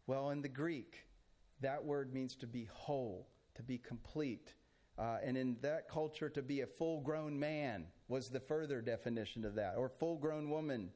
Well, 0.08 0.32
in 0.32 0.42
the 0.42 0.50
Greek, 0.50 1.06
that 1.62 1.84
word 1.84 2.14
means 2.14 2.36
to 2.38 2.48
be 2.48 2.68
whole, 2.72 3.28
to 3.56 3.64
be 3.64 3.78
complete. 3.78 4.54
Uh, 4.98 5.18
and 5.24 5.38
in 5.38 5.58
that 5.62 5.88
culture, 5.90 6.30
to 6.30 6.42
be 6.42 6.62
a 6.62 6.68
full 6.68 7.02
grown 7.02 7.40
man 7.40 7.86
was 8.08 8.30
the 8.30 8.40
further 8.40 8.82
definition 8.82 9.46
of 9.46 9.56
that, 9.56 9.76
or 9.78 9.88
full 9.88 10.18
grown 10.18 10.50
woman. 10.50 10.90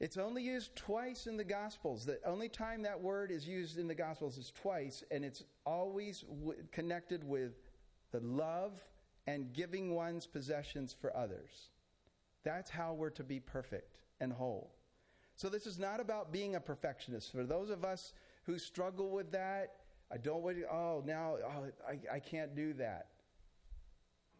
It's 0.00 0.16
only 0.16 0.42
used 0.42 0.76
twice 0.76 1.26
in 1.26 1.36
the 1.36 1.44
Gospels. 1.44 2.06
The 2.06 2.20
only 2.24 2.48
time 2.48 2.82
that 2.82 3.00
word 3.00 3.30
is 3.30 3.46
used 3.46 3.78
in 3.78 3.88
the 3.88 3.94
Gospels 3.94 4.38
is 4.38 4.52
twice, 4.52 5.02
and 5.10 5.24
it's 5.24 5.44
always 5.66 6.20
w- 6.20 6.62
connected 6.70 7.22
with 7.24 7.52
the 8.12 8.20
love 8.20 8.80
and 9.28 9.52
giving 9.52 9.94
one's 9.94 10.26
possessions 10.26 10.96
for 10.98 11.14
others. 11.14 11.68
That's 12.44 12.70
how 12.70 12.94
we're 12.94 13.10
to 13.10 13.22
be 13.22 13.40
perfect 13.40 13.98
and 14.20 14.32
whole. 14.32 14.72
So, 15.36 15.50
this 15.50 15.66
is 15.66 15.78
not 15.78 16.00
about 16.00 16.32
being 16.32 16.56
a 16.56 16.60
perfectionist. 16.60 17.30
For 17.30 17.44
those 17.44 17.68
of 17.68 17.84
us 17.84 18.14
who 18.44 18.58
struggle 18.58 19.10
with 19.10 19.30
that, 19.32 19.74
I 20.10 20.16
don't 20.16 20.42
want 20.42 20.56
to, 20.56 20.64
oh, 20.72 21.02
now 21.04 21.36
oh, 21.44 21.66
I, 21.86 22.16
I 22.16 22.18
can't 22.20 22.56
do 22.56 22.72
that. 22.74 23.08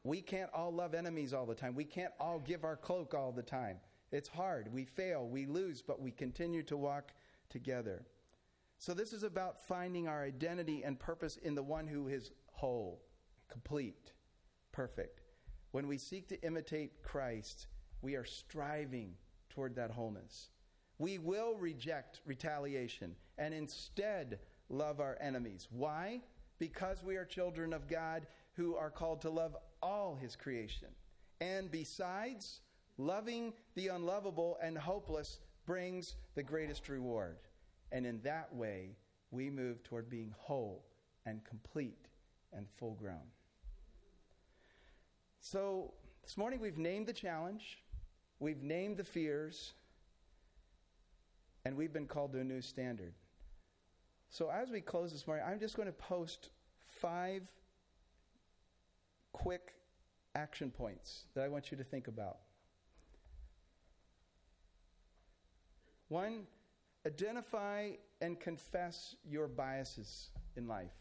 We 0.04 0.22
can't 0.22 0.50
all 0.54 0.72
love 0.72 0.94
enemies 0.94 1.34
all 1.34 1.44
the 1.44 1.54
time. 1.54 1.74
We 1.74 1.84
can't 1.84 2.14
all 2.18 2.38
give 2.38 2.64
our 2.64 2.76
cloak 2.76 3.12
all 3.12 3.30
the 3.30 3.42
time. 3.42 3.76
It's 4.10 4.28
hard. 4.28 4.72
We 4.72 4.86
fail, 4.86 5.28
we 5.28 5.44
lose, 5.44 5.82
but 5.82 6.00
we 6.00 6.12
continue 6.12 6.62
to 6.62 6.78
walk 6.78 7.12
together. 7.50 8.06
So, 8.78 8.94
this 8.94 9.12
is 9.12 9.22
about 9.22 9.60
finding 9.60 10.08
our 10.08 10.24
identity 10.24 10.82
and 10.82 10.98
purpose 10.98 11.36
in 11.36 11.54
the 11.54 11.62
one 11.62 11.86
who 11.86 12.08
is 12.08 12.30
whole, 12.52 13.02
complete, 13.50 14.12
perfect. 14.78 15.22
When 15.72 15.88
we 15.88 15.98
seek 15.98 16.28
to 16.28 16.40
imitate 16.42 17.02
Christ, 17.02 17.66
we 18.00 18.14
are 18.14 18.24
striving 18.24 19.14
toward 19.50 19.74
that 19.74 19.90
wholeness. 19.90 20.50
We 20.98 21.18
will 21.18 21.56
reject 21.56 22.20
retaliation 22.24 23.16
and 23.38 23.52
instead 23.52 24.38
love 24.68 25.00
our 25.00 25.18
enemies. 25.20 25.66
Why? 25.72 26.20
Because 26.60 27.02
we 27.02 27.16
are 27.16 27.24
children 27.24 27.72
of 27.72 27.88
God 27.88 28.28
who 28.52 28.76
are 28.76 28.88
called 28.88 29.20
to 29.22 29.30
love 29.30 29.56
all 29.82 30.14
his 30.14 30.36
creation. 30.36 30.90
And 31.40 31.72
besides, 31.72 32.60
loving 32.98 33.54
the 33.74 33.88
unlovable 33.88 34.58
and 34.62 34.78
hopeless 34.78 35.40
brings 35.66 36.14
the 36.36 36.44
greatest 36.44 36.88
reward. 36.88 37.38
And 37.90 38.06
in 38.06 38.20
that 38.22 38.54
way, 38.54 38.94
we 39.32 39.50
move 39.50 39.82
toward 39.82 40.08
being 40.08 40.32
whole 40.38 40.84
and 41.26 41.44
complete 41.44 42.06
and 42.52 42.68
full 42.78 42.94
grown. 42.94 43.26
So, 45.40 45.94
this 46.22 46.36
morning 46.36 46.60
we've 46.60 46.78
named 46.78 47.06
the 47.06 47.12
challenge, 47.12 47.78
we've 48.38 48.62
named 48.62 48.96
the 48.96 49.04
fears, 49.04 49.72
and 51.64 51.76
we've 51.76 51.92
been 51.92 52.06
called 52.06 52.32
to 52.32 52.40
a 52.40 52.44
new 52.44 52.60
standard. 52.60 53.14
So, 54.30 54.50
as 54.50 54.70
we 54.70 54.80
close 54.80 55.12
this 55.12 55.26
morning, 55.26 55.44
I'm 55.48 55.60
just 55.60 55.76
going 55.76 55.86
to 55.86 55.92
post 55.92 56.50
five 56.86 57.42
quick 59.32 59.74
action 60.34 60.70
points 60.70 61.24
that 61.34 61.44
I 61.44 61.48
want 61.48 61.70
you 61.70 61.76
to 61.78 61.84
think 61.84 62.08
about. 62.08 62.38
One, 66.08 66.46
identify 67.06 67.92
and 68.20 68.40
confess 68.40 69.14
your 69.24 69.46
biases 69.46 70.30
in 70.56 70.66
life, 70.66 70.92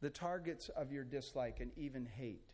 the 0.00 0.10
targets 0.10 0.70
of 0.70 0.92
your 0.92 1.04
dislike 1.04 1.60
and 1.60 1.70
even 1.76 2.06
hate. 2.06 2.53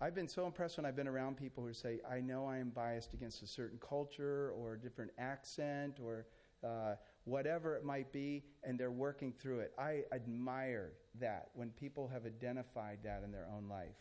I've 0.00 0.14
been 0.14 0.28
so 0.28 0.46
impressed 0.46 0.76
when 0.76 0.84
I've 0.84 0.96
been 0.96 1.08
around 1.08 1.36
people 1.36 1.64
who 1.64 1.72
say, 1.72 2.00
I 2.10 2.20
know 2.20 2.46
I 2.46 2.58
am 2.58 2.70
biased 2.70 3.14
against 3.14 3.42
a 3.42 3.46
certain 3.46 3.78
culture 3.78 4.52
or 4.56 4.74
a 4.74 4.78
different 4.78 5.10
accent 5.18 5.98
or 6.02 6.26
uh, 6.62 6.96
whatever 7.24 7.76
it 7.76 7.84
might 7.84 8.12
be, 8.12 8.44
and 8.62 8.78
they're 8.78 8.90
working 8.90 9.32
through 9.32 9.60
it. 9.60 9.72
I 9.78 10.02
admire 10.12 10.92
that 11.18 11.48
when 11.54 11.70
people 11.70 12.08
have 12.08 12.26
identified 12.26 12.98
that 13.04 13.22
in 13.24 13.32
their 13.32 13.48
own 13.54 13.68
life. 13.68 13.96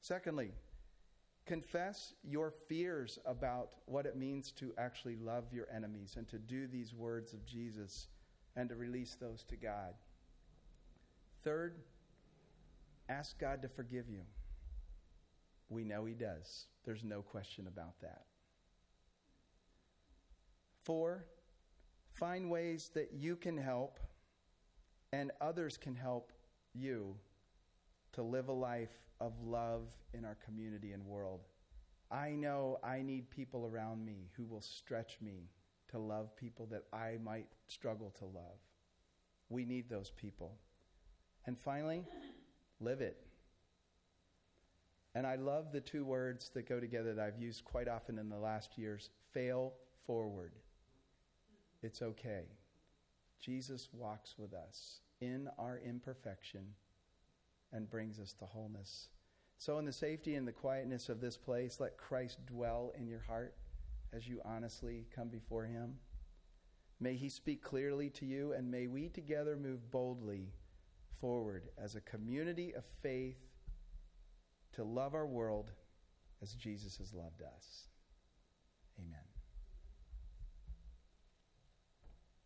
Secondly, 0.00 0.52
Confess 1.46 2.12
your 2.24 2.50
fears 2.50 3.20
about 3.24 3.70
what 3.86 4.04
it 4.04 4.16
means 4.16 4.50
to 4.50 4.74
actually 4.78 5.14
love 5.14 5.44
your 5.52 5.68
enemies 5.72 6.14
and 6.16 6.26
to 6.26 6.38
do 6.38 6.66
these 6.66 6.92
words 6.92 7.32
of 7.32 7.46
Jesus 7.46 8.08
and 8.56 8.68
to 8.68 8.74
release 8.74 9.14
those 9.14 9.44
to 9.44 9.56
God. 9.56 9.94
Third, 11.44 11.76
ask 13.08 13.38
God 13.38 13.62
to 13.62 13.68
forgive 13.68 14.08
you. 14.08 14.22
We 15.68 15.84
know 15.84 16.04
He 16.04 16.14
does. 16.14 16.66
There's 16.84 17.04
no 17.04 17.22
question 17.22 17.66
about 17.66 18.00
that. 18.00 18.26
Four, 20.84 21.26
find 22.12 22.50
ways 22.50 22.90
that 22.94 23.12
you 23.12 23.36
can 23.36 23.56
help 23.56 23.98
and 25.12 25.32
others 25.40 25.76
can 25.76 25.94
help 25.94 26.32
you 26.74 27.16
to 28.12 28.22
live 28.22 28.48
a 28.48 28.52
life 28.52 29.10
of 29.20 29.32
love 29.42 29.88
in 30.14 30.24
our 30.24 30.36
community 30.44 30.92
and 30.92 31.04
world. 31.04 31.40
I 32.10 32.30
know 32.30 32.78
I 32.84 33.02
need 33.02 33.30
people 33.30 33.66
around 33.66 34.04
me 34.04 34.30
who 34.36 34.44
will 34.44 34.60
stretch 34.60 35.18
me 35.20 35.50
to 35.88 35.98
love 35.98 36.36
people 36.36 36.66
that 36.66 36.84
I 36.92 37.18
might 37.22 37.48
struggle 37.66 38.14
to 38.18 38.24
love. 38.24 38.58
We 39.48 39.64
need 39.64 39.88
those 39.88 40.10
people. 40.10 40.58
And 41.46 41.58
finally, 41.58 42.04
live 42.80 43.00
it. 43.00 43.16
And 45.16 45.26
I 45.26 45.36
love 45.36 45.72
the 45.72 45.80
two 45.80 46.04
words 46.04 46.50
that 46.50 46.68
go 46.68 46.78
together 46.78 47.14
that 47.14 47.24
I've 47.24 47.40
used 47.40 47.64
quite 47.64 47.88
often 47.88 48.18
in 48.18 48.28
the 48.28 48.36
last 48.36 48.76
years 48.76 49.08
fail 49.32 49.72
forward. 50.06 50.52
It's 51.82 52.02
okay. 52.02 52.42
Jesus 53.40 53.88
walks 53.94 54.34
with 54.36 54.52
us 54.52 55.00
in 55.22 55.48
our 55.58 55.80
imperfection 55.82 56.66
and 57.72 57.88
brings 57.88 58.20
us 58.20 58.34
to 58.34 58.44
wholeness. 58.44 59.08
So, 59.56 59.78
in 59.78 59.86
the 59.86 59.92
safety 59.92 60.34
and 60.34 60.46
the 60.46 60.52
quietness 60.52 61.08
of 61.08 61.22
this 61.22 61.38
place, 61.38 61.80
let 61.80 61.96
Christ 61.96 62.44
dwell 62.44 62.92
in 62.98 63.06
your 63.06 63.22
heart 63.26 63.54
as 64.12 64.28
you 64.28 64.42
honestly 64.44 65.06
come 65.16 65.30
before 65.30 65.64
Him. 65.64 65.94
May 67.00 67.14
He 67.14 67.30
speak 67.30 67.62
clearly 67.62 68.10
to 68.10 68.26
you, 68.26 68.52
and 68.52 68.70
may 68.70 68.86
we 68.86 69.08
together 69.08 69.56
move 69.56 69.90
boldly 69.90 70.52
forward 71.22 71.70
as 71.82 71.94
a 71.94 72.02
community 72.02 72.74
of 72.74 72.84
faith 73.00 73.45
to 74.76 74.84
love 74.84 75.14
our 75.14 75.26
world 75.26 75.70
as 76.42 76.52
Jesus 76.52 76.98
has 76.98 77.12
loved 77.12 77.42
us. 77.42 77.88